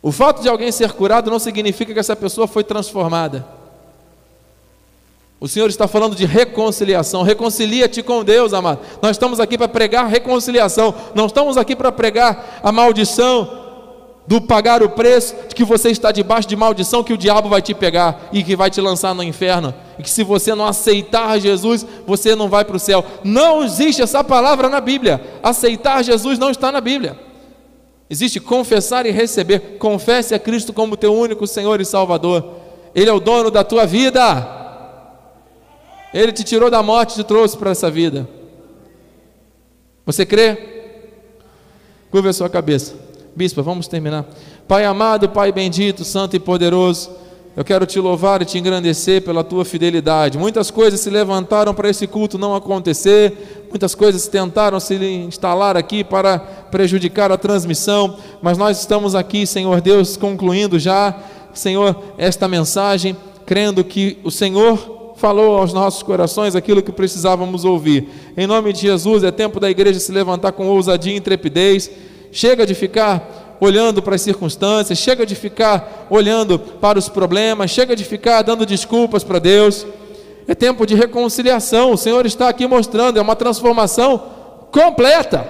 O 0.00 0.10
fato 0.10 0.40
de 0.40 0.48
alguém 0.48 0.72
ser 0.72 0.92
curado 0.92 1.30
não 1.30 1.38
significa 1.38 1.92
que 1.92 1.98
essa 1.98 2.16
pessoa 2.16 2.46
foi 2.46 2.64
transformada. 2.64 3.61
O 5.42 5.48
Senhor 5.48 5.68
está 5.68 5.88
falando 5.88 6.14
de 6.14 6.24
reconciliação. 6.24 7.24
Reconcilia-te 7.24 8.00
com 8.00 8.22
Deus, 8.22 8.52
amado. 8.52 8.78
Nós 9.02 9.16
estamos 9.16 9.40
aqui 9.40 9.58
para 9.58 9.66
pregar 9.66 10.06
reconciliação. 10.06 10.94
Não 11.16 11.26
estamos 11.26 11.56
aqui 11.56 11.74
para 11.74 11.90
pregar 11.90 12.60
a 12.62 12.70
maldição 12.70 13.50
do 14.24 14.40
pagar 14.40 14.84
o 14.84 14.90
preço 14.90 15.34
de 15.48 15.54
que 15.56 15.64
você 15.64 15.90
está 15.90 16.12
debaixo 16.12 16.46
de 16.46 16.54
maldição 16.54 17.02
que 17.02 17.12
o 17.12 17.18
diabo 17.18 17.48
vai 17.48 17.60
te 17.60 17.74
pegar 17.74 18.28
e 18.32 18.44
que 18.44 18.54
vai 18.54 18.70
te 18.70 18.80
lançar 18.80 19.16
no 19.16 19.22
inferno 19.24 19.74
e 19.98 20.02
que 20.04 20.10
se 20.10 20.22
você 20.22 20.54
não 20.54 20.64
aceitar 20.64 21.40
Jesus, 21.40 21.84
você 22.06 22.36
não 22.36 22.48
vai 22.48 22.64
para 22.64 22.76
o 22.76 22.78
céu. 22.78 23.04
Não 23.24 23.64
existe 23.64 24.00
essa 24.00 24.22
palavra 24.22 24.68
na 24.68 24.80
Bíblia. 24.80 25.20
Aceitar 25.42 26.04
Jesus 26.04 26.38
não 26.38 26.52
está 26.52 26.70
na 26.70 26.80
Bíblia. 26.80 27.18
Existe 28.08 28.38
confessar 28.38 29.06
e 29.06 29.10
receber. 29.10 29.76
Confesse 29.80 30.36
a 30.36 30.38
Cristo 30.38 30.72
como 30.72 30.96
teu 30.96 31.12
único 31.12 31.48
Senhor 31.48 31.80
e 31.80 31.84
Salvador. 31.84 32.48
Ele 32.94 33.10
é 33.10 33.12
o 33.12 33.18
dono 33.18 33.50
da 33.50 33.64
tua 33.64 33.84
vida. 33.84 34.61
Ele 36.12 36.32
te 36.32 36.44
tirou 36.44 36.70
da 36.70 36.82
morte 36.82 37.12
e 37.12 37.14
te 37.16 37.24
trouxe 37.24 37.56
para 37.56 37.70
essa 37.70 37.90
vida. 37.90 38.28
Você 40.04 40.26
crê? 40.26 40.56
Curva 42.10 42.30
a 42.30 42.32
sua 42.32 42.50
cabeça. 42.50 42.94
Bispo, 43.34 43.62
vamos 43.62 43.88
terminar. 43.88 44.26
Pai 44.68 44.84
amado, 44.84 45.28
Pai 45.28 45.50
bendito, 45.52 46.04
santo 46.04 46.36
e 46.36 46.38
poderoso, 46.38 47.10
eu 47.54 47.64
quero 47.64 47.84
te 47.84 48.00
louvar 48.00 48.40
e 48.40 48.46
te 48.46 48.58
engrandecer 48.58 49.20
pela 49.22 49.44
tua 49.44 49.64
fidelidade. 49.64 50.38
Muitas 50.38 50.70
coisas 50.70 51.00
se 51.00 51.10
levantaram 51.10 51.74
para 51.74 51.88
esse 51.88 52.06
culto 52.06 52.38
não 52.38 52.54
acontecer, 52.54 53.66
muitas 53.68 53.94
coisas 53.94 54.26
tentaram 54.26 54.80
se 54.80 54.94
instalar 54.94 55.76
aqui 55.76 56.02
para 56.02 56.38
prejudicar 56.38 57.30
a 57.30 57.36
transmissão, 57.36 58.16
mas 58.40 58.56
nós 58.56 58.80
estamos 58.80 59.14
aqui, 59.14 59.46
Senhor 59.46 59.82
Deus, 59.82 60.16
concluindo 60.16 60.78
já, 60.78 61.14
Senhor, 61.52 61.94
esta 62.16 62.48
mensagem, 62.48 63.14
crendo 63.44 63.84
que 63.84 64.18
o 64.24 64.30
Senhor 64.30 64.91
falou 65.22 65.56
aos 65.56 65.72
nossos 65.72 66.02
corações 66.02 66.56
aquilo 66.56 66.82
que 66.82 66.92
precisávamos 66.92 67.64
ouvir. 67.64 68.08
Em 68.36 68.46
nome 68.46 68.72
de 68.72 68.80
Jesus, 68.80 69.22
é 69.22 69.30
tempo 69.30 69.60
da 69.60 69.70
igreja 69.70 70.00
se 70.00 70.10
levantar 70.10 70.52
com 70.52 70.66
ousadia 70.66 71.14
e 71.14 71.16
intrepidez 71.16 71.90
Chega 72.34 72.64
de 72.64 72.74
ficar 72.74 73.58
olhando 73.60 74.00
para 74.00 74.14
as 74.14 74.22
circunstâncias, 74.22 74.98
chega 74.98 75.26
de 75.26 75.34
ficar 75.34 76.06
olhando 76.08 76.58
para 76.58 76.98
os 76.98 77.10
problemas, 77.10 77.70
chega 77.70 77.94
de 77.94 78.04
ficar 78.04 78.40
dando 78.40 78.64
desculpas 78.64 79.22
para 79.22 79.38
Deus. 79.38 79.86
É 80.48 80.54
tempo 80.54 80.86
de 80.86 80.94
reconciliação. 80.94 81.92
O 81.92 81.98
Senhor 81.98 82.24
está 82.24 82.48
aqui 82.48 82.66
mostrando, 82.66 83.18
é 83.18 83.22
uma 83.22 83.36
transformação 83.36 84.22
completa 84.72 85.46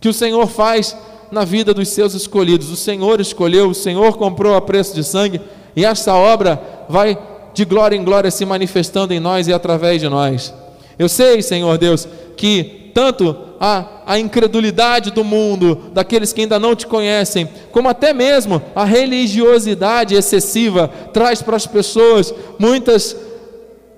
que 0.00 0.08
o 0.08 0.12
Senhor 0.12 0.46
faz 0.46 0.96
na 1.32 1.44
vida 1.44 1.74
dos 1.74 1.88
seus 1.88 2.14
escolhidos. 2.14 2.70
O 2.70 2.76
Senhor 2.76 3.20
escolheu, 3.20 3.70
o 3.70 3.74
Senhor 3.74 4.16
comprou 4.16 4.54
a 4.54 4.62
preço 4.62 4.94
de 4.94 5.02
sangue, 5.02 5.40
e 5.74 5.84
essa 5.84 6.14
obra 6.14 6.62
vai 6.88 7.18
de 7.56 7.64
glória 7.64 7.96
em 7.96 8.04
glória 8.04 8.30
se 8.30 8.44
manifestando 8.44 9.14
em 9.14 9.18
nós 9.18 9.48
e 9.48 9.52
através 9.52 9.98
de 9.98 10.10
nós. 10.10 10.52
Eu 10.98 11.08
sei, 11.08 11.40
Senhor 11.40 11.78
Deus, 11.78 12.06
que 12.36 12.90
tanto 12.92 13.34
a, 13.58 14.02
a 14.04 14.18
incredulidade 14.18 15.10
do 15.10 15.24
mundo, 15.24 15.90
daqueles 15.94 16.34
que 16.34 16.42
ainda 16.42 16.58
não 16.58 16.76
te 16.76 16.86
conhecem, 16.86 17.48
como 17.72 17.88
até 17.88 18.12
mesmo 18.12 18.60
a 18.74 18.84
religiosidade 18.84 20.14
excessiva 20.14 20.86
traz 21.14 21.40
para 21.40 21.56
as 21.56 21.66
pessoas 21.66 22.34
muitas 22.58 23.16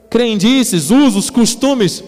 crendices, 0.08 0.92
usos, 0.92 1.28
costumes. 1.28 2.04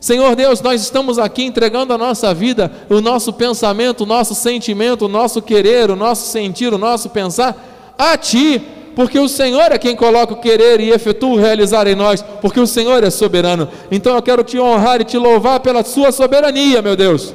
Senhor 0.00 0.34
Deus, 0.34 0.62
nós 0.62 0.80
estamos 0.80 1.18
aqui 1.18 1.44
entregando 1.44 1.92
a 1.92 1.98
nossa 1.98 2.32
vida, 2.32 2.72
o 2.88 3.02
nosso 3.02 3.30
pensamento, 3.30 4.04
o 4.04 4.06
nosso 4.06 4.34
sentimento, 4.34 5.04
o 5.04 5.08
nosso 5.08 5.42
querer, 5.42 5.90
o 5.90 5.96
nosso 5.96 6.30
sentir, 6.30 6.72
o 6.72 6.78
nosso 6.78 7.10
pensar 7.10 7.94
a 7.98 8.16
Ti, 8.16 8.60
porque 8.94 9.18
o 9.18 9.28
Senhor 9.28 9.72
é 9.72 9.78
quem 9.78 9.96
coloca 9.96 10.32
o 10.32 10.40
querer 10.40 10.80
e 10.80 10.90
efetua 10.90 11.30
o 11.30 11.40
realizar 11.40 11.86
em 11.86 11.94
nós, 11.94 12.22
porque 12.40 12.60
o 12.60 12.66
Senhor 12.66 13.02
é 13.02 13.10
soberano. 13.10 13.68
Então 13.90 14.14
eu 14.14 14.22
quero 14.22 14.44
te 14.44 14.58
honrar 14.58 15.00
e 15.00 15.04
te 15.04 15.18
louvar 15.18 15.60
pela 15.60 15.82
Sua 15.82 16.12
soberania, 16.12 16.80
meu 16.80 16.96
Deus. 16.96 17.34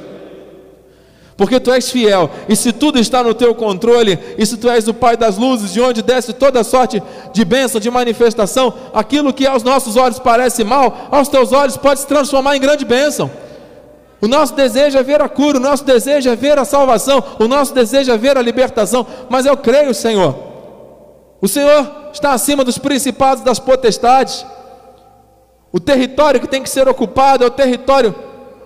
Porque 1.36 1.58
tu 1.58 1.72
és 1.72 1.90
fiel, 1.90 2.30
e 2.50 2.54
se 2.54 2.70
tudo 2.70 2.98
está 2.98 3.22
no 3.22 3.32
teu 3.32 3.54
controle, 3.54 4.18
e 4.36 4.44
se 4.44 4.58
tu 4.58 4.68
és 4.68 4.86
o 4.88 4.92
Pai 4.92 5.16
das 5.16 5.38
luzes, 5.38 5.72
de 5.72 5.80
onde 5.80 6.02
desce 6.02 6.34
toda 6.34 6.62
sorte 6.62 7.02
de 7.32 7.44
bênção, 7.46 7.80
de 7.80 7.90
manifestação, 7.90 8.74
aquilo 8.92 9.32
que 9.32 9.46
aos 9.46 9.62
nossos 9.62 9.96
olhos 9.96 10.18
parece 10.18 10.64
mal, 10.64 11.08
aos 11.10 11.28
teus 11.28 11.50
olhos 11.50 11.78
pode 11.78 12.00
se 12.00 12.06
transformar 12.06 12.56
em 12.56 12.60
grande 12.60 12.84
bênção. 12.84 13.30
O 14.20 14.28
nosso 14.28 14.54
desejo 14.54 14.98
é 14.98 15.02
ver 15.02 15.22
a 15.22 15.30
cura, 15.30 15.56
o 15.56 15.62
nosso 15.62 15.82
desejo 15.82 16.28
é 16.28 16.36
ver 16.36 16.58
a 16.58 16.64
salvação, 16.66 17.24
o 17.38 17.48
nosso 17.48 17.72
desejo 17.72 18.12
é 18.12 18.18
ver 18.18 18.36
a 18.36 18.42
libertação, 18.42 19.06
mas 19.30 19.46
eu 19.46 19.56
creio, 19.56 19.94
Senhor. 19.94 20.49
O 21.40 21.48
Senhor 21.48 22.10
está 22.12 22.32
acima 22.32 22.64
dos 22.64 22.78
principados 22.78 23.42
das 23.42 23.58
potestades. 23.58 24.44
O 25.72 25.80
território 25.80 26.40
que 26.40 26.48
tem 26.48 26.62
que 26.62 26.68
ser 26.68 26.88
ocupado 26.88 27.44
é 27.44 27.46
o 27.46 27.50
território 27.50 28.14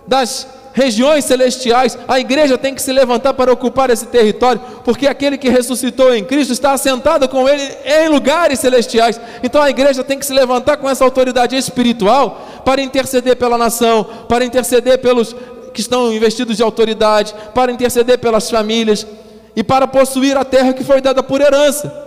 das 0.06 0.46
regiões 0.72 1.24
celestiais. 1.24 1.96
A 2.08 2.18
igreja 2.18 2.58
tem 2.58 2.74
que 2.74 2.82
se 2.82 2.92
levantar 2.92 3.32
para 3.34 3.52
ocupar 3.52 3.90
esse 3.90 4.06
território, 4.06 4.60
porque 4.84 5.06
aquele 5.06 5.38
que 5.38 5.48
ressuscitou 5.48 6.12
em 6.12 6.24
Cristo 6.24 6.52
está 6.52 6.72
assentado 6.72 7.28
com 7.28 7.48
ele 7.48 7.62
em 7.84 8.08
lugares 8.08 8.58
celestiais. 8.58 9.20
Então 9.42 9.62
a 9.62 9.70
igreja 9.70 10.02
tem 10.02 10.18
que 10.18 10.26
se 10.26 10.32
levantar 10.32 10.76
com 10.76 10.90
essa 10.90 11.04
autoridade 11.04 11.56
espiritual 11.56 12.62
para 12.64 12.82
interceder 12.82 13.36
pela 13.36 13.56
nação, 13.56 14.04
para 14.28 14.44
interceder 14.44 14.98
pelos 14.98 15.34
que 15.72 15.80
estão 15.80 16.12
investidos 16.12 16.56
de 16.56 16.62
autoridade, 16.62 17.34
para 17.54 17.70
interceder 17.70 18.18
pelas 18.18 18.50
famílias 18.50 19.06
e 19.54 19.62
para 19.62 19.86
possuir 19.86 20.36
a 20.36 20.44
terra 20.44 20.72
que 20.72 20.82
foi 20.82 21.00
dada 21.00 21.22
por 21.22 21.40
herança. 21.40 22.03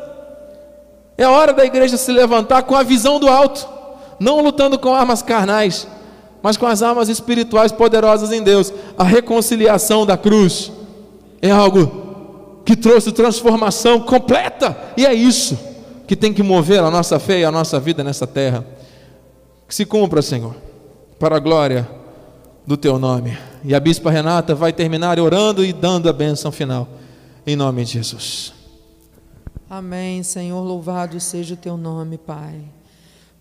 É 1.17 1.25
hora 1.27 1.51
da 1.51 1.65
igreja 1.65 1.97
se 1.97 2.11
levantar 2.11 2.63
com 2.63 2.75
a 2.75 2.83
visão 2.83 3.19
do 3.19 3.27
alto, 3.27 3.67
não 4.19 4.41
lutando 4.41 4.77
com 4.77 4.93
armas 4.93 5.21
carnais, 5.21 5.87
mas 6.43 6.57
com 6.57 6.67
as 6.67 6.83
armas 6.83 7.09
espirituais 7.09 7.71
poderosas 7.71 8.31
em 8.31 8.43
Deus. 8.43 8.71
A 8.97 9.03
reconciliação 9.03 10.05
da 10.05 10.15
cruz 10.15 10.71
é 11.41 11.49
algo 11.49 12.61
que 12.63 12.75
trouxe 12.75 13.11
transformação 13.11 13.99
completa, 14.01 14.77
e 14.95 15.05
é 15.05 15.13
isso 15.13 15.57
que 16.05 16.15
tem 16.15 16.33
que 16.33 16.43
mover 16.43 16.79
a 16.79 16.91
nossa 16.91 17.19
fé 17.19 17.39
e 17.39 17.45
a 17.45 17.51
nossa 17.51 17.79
vida 17.79 18.03
nessa 18.03 18.27
terra. 18.27 18.65
Que 19.67 19.73
se 19.73 19.85
cumpra, 19.85 20.21
Senhor, 20.21 20.55
para 21.19 21.35
a 21.35 21.39
glória 21.39 21.89
do 22.65 22.77
teu 22.77 22.99
nome. 22.99 23.37
E 23.63 23.73
a 23.73 23.79
bispa 23.79 24.11
Renata 24.11 24.53
vai 24.53 24.71
terminar 24.71 25.19
orando 25.19 25.65
e 25.65 25.73
dando 25.73 26.07
a 26.07 26.13
bênção 26.13 26.51
final, 26.51 26.87
em 27.45 27.55
nome 27.55 27.83
de 27.83 27.93
Jesus. 27.93 28.56
Amém, 29.69 30.23
Senhor. 30.23 30.63
Louvado 30.63 31.19
seja 31.19 31.55
o 31.55 31.57
teu 31.57 31.75
nome, 31.75 32.17
Pai. 32.17 32.61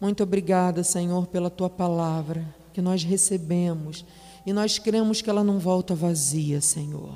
Muito 0.01 0.25
obrigada, 0.25 0.83
Senhor, 0.83 1.29
pela 1.29 1.49
tua 1.49 1.71
palavra 1.71 2.45
que 2.75 2.83
nós 2.83 3.05
recebemos 3.05 4.05
e 4.45 4.53
nós 4.53 4.77
cremos 4.77 5.23
que 5.23 5.31
ela 5.31 5.45
não 5.45 5.61
volta 5.61 5.95
vazia, 5.95 6.61
Senhor. 6.61 7.15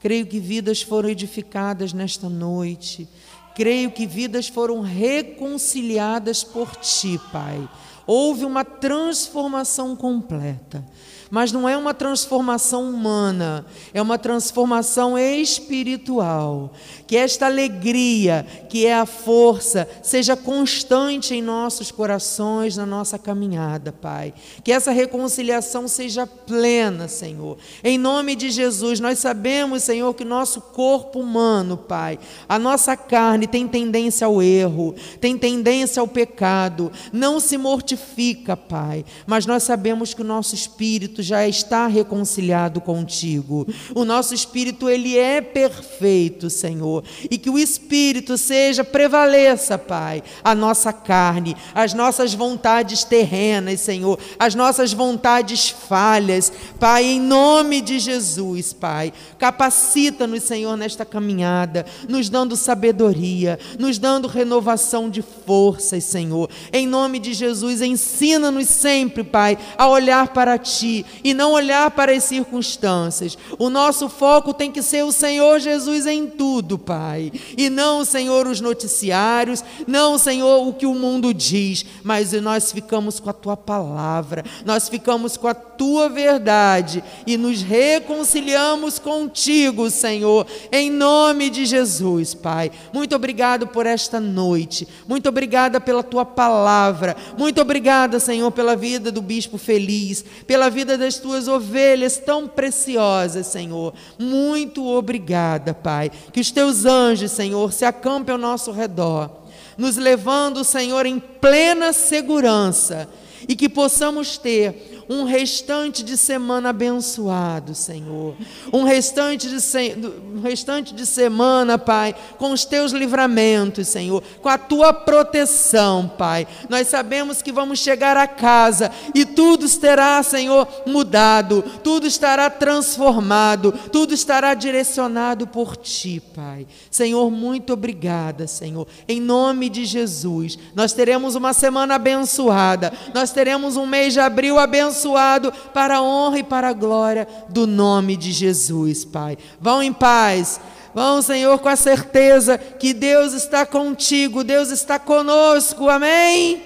Creio 0.00 0.26
que 0.26 0.40
vidas 0.40 0.82
foram 0.82 1.08
edificadas 1.08 1.92
nesta 1.92 2.28
noite. 2.28 3.08
Creio 3.54 3.92
que 3.92 4.04
vidas 4.04 4.48
foram 4.48 4.80
reconciliadas 4.80 6.42
por 6.42 6.74
ti, 6.74 7.20
Pai. 7.30 7.68
Houve 8.04 8.44
uma 8.44 8.64
transformação 8.64 9.94
completa 9.94 10.84
mas 11.30 11.52
não 11.52 11.68
é 11.68 11.76
uma 11.76 11.94
transformação 11.94 12.90
humana, 12.90 13.64
é 13.94 14.02
uma 14.02 14.18
transformação 14.18 15.16
espiritual. 15.16 16.72
Que 17.06 17.16
esta 17.16 17.46
alegria, 17.46 18.46
que 18.68 18.86
é 18.86 18.94
a 18.94 19.06
força, 19.06 19.88
seja 20.02 20.36
constante 20.36 21.34
em 21.34 21.42
nossos 21.42 21.90
corações, 21.90 22.76
na 22.76 22.86
nossa 22.86 23.18
caminhada, 23.18 23.92
Pai. 23.92 24.32
Que 24.62 24.72
essa 24.72 24.92
reconciliação 24.92 25.88
seja 25.88 26.26
plena, 26.26 27.08
Senhor. 27.08 27.58
Em 27.82 27.98
nome 27.98 28.36
de 28.36 28.50
Jesus, 28.50 29.00
nós 29.00 29.18
sabemos, 29.18 29.82
Senhor, 29.82 30.14
que 30.14 30.24
nosso 30.24 30.60
corpo 30.60 31.20
humano, 31.20 31.76
Pai, 31.76 32.18
a 32.48 32.58
nossa 32.58 32.96
carne 32.96 33.46
tem 33.46 33.66
tendência 33.66 34.26
ao 34.26 34.42
erro, 34.42 34.94
tem 35.20 35.36
tendência 35.36 36.00
ao 36.00 36.08
pecado, 36.08 36.92
não 37.12 37.40
se 37.40 37.56
mortifica, 37.58 38.56
Pai, 38.56 39.04
mas 39.26 39.46
nós 39.46 39.62
sabemos 39.62 40.14
que 40.14 40.22
o 40.22 40.24
nosso 40.24 40.54
espírito 40.54 41.19
espírito 41.20 41.22
já 41.22 41.46
está 41.46 41.86
reconciliado 41.86 42.80
contigo. 42.80 43.66
O 43.94 44.04
nosso 44.04 44.34
espírito 44.34 44.88
ele 44.88 45.16
é 45.16 45.40
perfeito, 45.40 46.50
Senhor, 46.50 47.04
e 47.30 47.38
que 47.38 47.50
o 47.50 47.58
espírito 47.58 48.36
seja 48.36 48.82
prevaleça, 48.82 49.78
Pai, 49.78 50.22
a 50.42 50.54
nossa 50.54 50.92
carne, 50.92 51.56
as 51.74 51.94
nossas 51.94 52.34
vontades 52.34 53.04
terrenas, 53.04 53.80
Senhor, 53.80 54.18
as 54.38 54.54
nossas 54.54 54.92
vontades 54.92 55.68
falhas, 55.68 56.52
Pai, 56.78 57.04
em 57.04 57.20
nome 57.20 57.80
de 57.80 57.98
Jesus, 57.98 58.72
Pai. 58.72 59.12
Capacita-nos, 59.38 60.42
Senhor, 60.42 60.76
nesta 60.76 61.04
caminhada, 61.04 61.86
nos 62.08 62.28
dando 62.28 62.56
sabedoria, 62.56 63.58
nos 63.78 63.98
dando 63.98 64.28
renovação 64.28 65.08
de 65.08 65.22
forças, 65.22 66.04
Senhor. 66.04 66.48
Em 66.72 66.86
nome 66.86 67.18
de 67.18 67.32
Jesus, 67.32 67.80
ensina-nos 67.80 68.68
sempre, 68.68 69.22
Pai, 69.22 69.58
a 69.76 69.88
olhar 69.88 70.28
para 70.28 70.58
ti 70.58 71.04
e 71.22 71.34
não 71.34 71.52
olhar 71.52 71.90
para 71.90 72.12
as 72.12 72.24
circunstâncias. 72.24 73.36
O 73.58 73.70
nosso 73.70 74.08
foco 74.08 74.52
tem 74.52 74.70
que 74.70 74.82
ser 74.82 75.04
o 75.04 75.12
Senhor 75.12 75.58
Jesus 75.60 76.06
em 76.06 76.26
tudo, 76.26 76.78
Pai. 76.78 77.32
E 77.56 77.68
não, 77.68 78.04
Senhor, 78.04 78.46
os 78.46 78.60
noticiários, 78.60 79.64
não, 79.86 80.18
Senhor, 80.18 80.66
o 80.66 80.72
que 80.72 80.86
o 80.86 80.94
mundo 80.94 81.32
diz, 81.32 81.84
mas 82.02 82.32
nós 82.32 82.72
ficamos 82.72 83.20
com 83.20 83.30
a 83.30 83.34
tua 83.34 83.56
palavra, 83.56 84.44
nós 84.64 84.88
ficamos 84.88 85.36
com 85.36 85.48
a 85.48 85.54
tua 85.54 86.08
verdade 86.08 87.02
e 87.26 87.36
nos 87.36 87.62
reconciliamos 87.62 88.98
contigo, 88.98 89.90
Senhor, 89.90 90.46
em 90.70 90.90
nome 90.90 91.48
de 91.48 91.64
Jesus, 91.64 92.34
Pai. 92.34 92.70
Muito 92.92 93.16
obrigado 93.16 93.66
por 93.66 93.86
esta 93.86 94.20
noite, 94.20 94.86
muito 95.08 95.28
obrigada 95.28 95.80
pela 95.80 96.02
tua 96.02 96.24
palavra, 96.24 97.16
muito 97.38 97.60
obrigada, 97.60 98.20
Senhor, 98.20 98.50
pela 98.50 98.76
vida 98.76 99.10
do 99.10 99.22
bispo 99.22 99.56
feliz, 99.56 100.24
pela 100.46 100.68
vida 100.68 100.98
das 101.00 101.18
tuas 101.18 101.48
ovelhas 101.48 102.18
tão 102.18 102.46
preciosas, 102.46 103.48
Senhor. 103.48 103.92
Muito 104.18 104.86
obrigada, 104.86 105.74
Pai. 105.74 106.10
Que 106.32 106.40
os 106.40 106.50
teus 106.50 106.84
anjos, 106.84 107.32
Senhor, 107.32 107.72
se 107.72 107.84
acampem 107.84 108.32
ao 108.32 108.38
nosso 108.38 108.70
redor, 108.70 109.30
nos 109.76 109.96
levando, 109.96 110.62
Senhor, 110.62 111.06
em 111.06 111.18
plena 111.18 111.92
segurança 111.92 113.08
e 113.48 113.56
que 113.56 113.68
possamos 113.68 114.38
ter 114.38 114.99
um 115.10 115.24
restante 115.24 116.04
de 116.04 116.16
semana 116.16 116.68
abençoado, 116.68 117.74
Senhor. 117.74 118.36
Um 118.72 118.84
restante 118.84 119.48
de, 119.48 119.60
se... 119.60 119.96
um 120.32 120.40
restante 120.40 120.94
de 120.94 121.04
semana, 121.04 121.76
Pai, 121.76 122.14
com 122.38 122.52
os 122.52 122.64
teus 122.64 122.92
livramentos, 122.92 123.88
Senhor, 123.88 124.22
com 124.40 124.48
a 124.48 124.56
tua 124.56 124.92
proteção, 124.92 126.08
Pai. 126.16 126.46
Nós 126.68 126.86
sabemos 126.86 127.42
que 127.42 127.50
vamos 127.50 127.80
chegar 127.80 128.16
a 128.16 128.28
casa 128.28 128.92
e 129.12 129.24
tudo 129.24 129.66
estará, 129.66 130.22
Senhor, 130.22 130.68
mudado, 130.86 131.64
tudo 131.82 132.06
estará 132.06 132.48
transformado, 132.48 133.72
tudo 133.90 134.14
estará 134.14 134.54
direcionado 134.54 135.44
por 135.44 135.76
ti, 135.76 136.22
Pai. 136.36 136.68
Senhor, 136.88 137.28
muito 137.32 137.72
obrigada, 137.72 138.46
Senhor. 138.46 138.86
Em 139.08 139.20
nome 139.20 139.68
de 139.68 139.84
Jesus, 139.84 140.56
nós 140.72 140.92
teremos 140.92 141.34
uma 141.34 141.52
semana 141.52 141.96
abençoada, 141.96 142.92
nós 143.12 143.32
teremos 143.32 143.76
um 143.76 143.86
mês 143.86 144.12
de 144.12 144.20
abril 144.20 144.56
abençoado 144.56 144.99
abençoado 145.00 145.52
para 145.72 145.96
a 145.96 146.02
honra 146.02 146.38
e 146.38 146.42
para 146.42 146.68
a 146.68 146.72
glória 146.72 147.26
do 147.48 147.66
nome 147.66 148.16
de 148.16 148.32
Jesus, 148.32 149.04
Pai. 149.04 149.38
Vão 149.60 149.82
em 149.82 149.92
paz. 149.92 150.60
Vão, 150.94 151.22
Senhor, 151.22 151.58
com 151.58 151.68
a 151.68 151.76
certeza 151.76 152.58
que 152.58 152.92
Deus 152.92 153.32
está 153.32 153.64
contigo, 153.64 154.44
Deus 154.44 154.70
está 154.70 154.98
conosco. 154.98 155.88
Amém? 155.88 156.62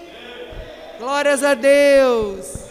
Glórias 0.99 1.43
a 1.43 1.55
Deus. 1.55 2.65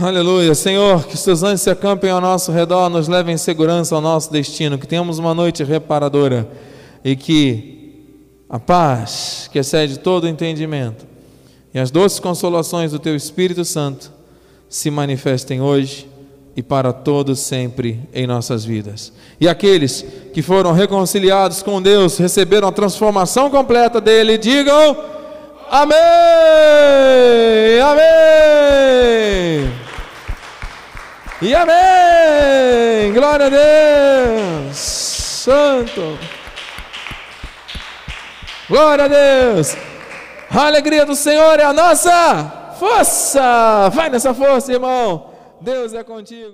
Aleluia, 0.00 0.54
Senhor, 0.54 1.06
que 1.06 1.14
os 1.14 1.22
teus 1.22 1.42
anjos 1.42 1.60
se 1.60 1.70
acampem 1.70 2.10
ao 2.10 2.20
nosso 2.20 2.50
redor, 2.50 2.88
nos 2.88 3.08
levem 3.08 3.34
em 3.34 3.38
segurança 3.38 3.94
ao 3.94 4.00
nosso 4.00 4.32
destino, 4.32 4.78
que 4.78 4.86
tenhamos 4.86 5.18
uma 5.18 5.34
noite 5.34 5.62
reparadora 5.62 6.48
e 7.04 7.14
que 7.14 8.02
a 8.48 8.58
paz 8.58 9.48
que 9.52 9.58
excede 9.58 9.98
todo 9.98 10.26
entendimento 10.26 11.06
e 11.74 11.78
as 11.78 11.90
doces 11.90 12.18
consolações 12.18 12.90
do 12.90 12.98
teu 12.98 13.14
Espírito 13.14 13.64
Santo 13.64 14.21
se 14.72 14.90
manifestem 14.90 15.60
hoje 15.60 16.08
e 16.56 16.62
para 16.62 16.94
todos 16.94 17.40
sempre 17.40 18.00
em 18.10 18.26
nossas 18.26 18.64
vidas. 18.64 19.12
E 19.38 19.46
aqueles 19.46 20.02
que 20.32 20.40
foram 20.40 20.72
reconciliados 20.72 21.62
com 21.62 21.82
Deus, 21.82 22.16
receberam 22.16 22.68
a 22.68 22.72
transformação 22.72 23.50
completa 23.50 24.00
dele, 24.00 24.38
digam: 24.38 24.96
Amém! 25.70 25.98
Amém! 27.84 29.72
E 31.42 31.54
amém! 31.54 33.12
Glória 33.12 33.46
a 33.46 33.50
Deus! 33.50 34.76
Santo! 34.78 36.18
Glória 38.70 39.04
a 39.04 39.08
Deus! 39.08 39.76
A 40.50 40.64
alegria 40.64 41.04
do 41.04 41.14
Senhor 41.14 41.60
é 41.60 41.64
a 41.64 41.74
nossa! 41.74 42.61
Força! 42.82 43.88
Vai 43.90 44.10
nessa 44.10 44.34
força, 44.34 44.72
irmão! 44.72 45.30
Deus 45.60 45.94
é 45.94 46.02
contigo! 46.02 46.50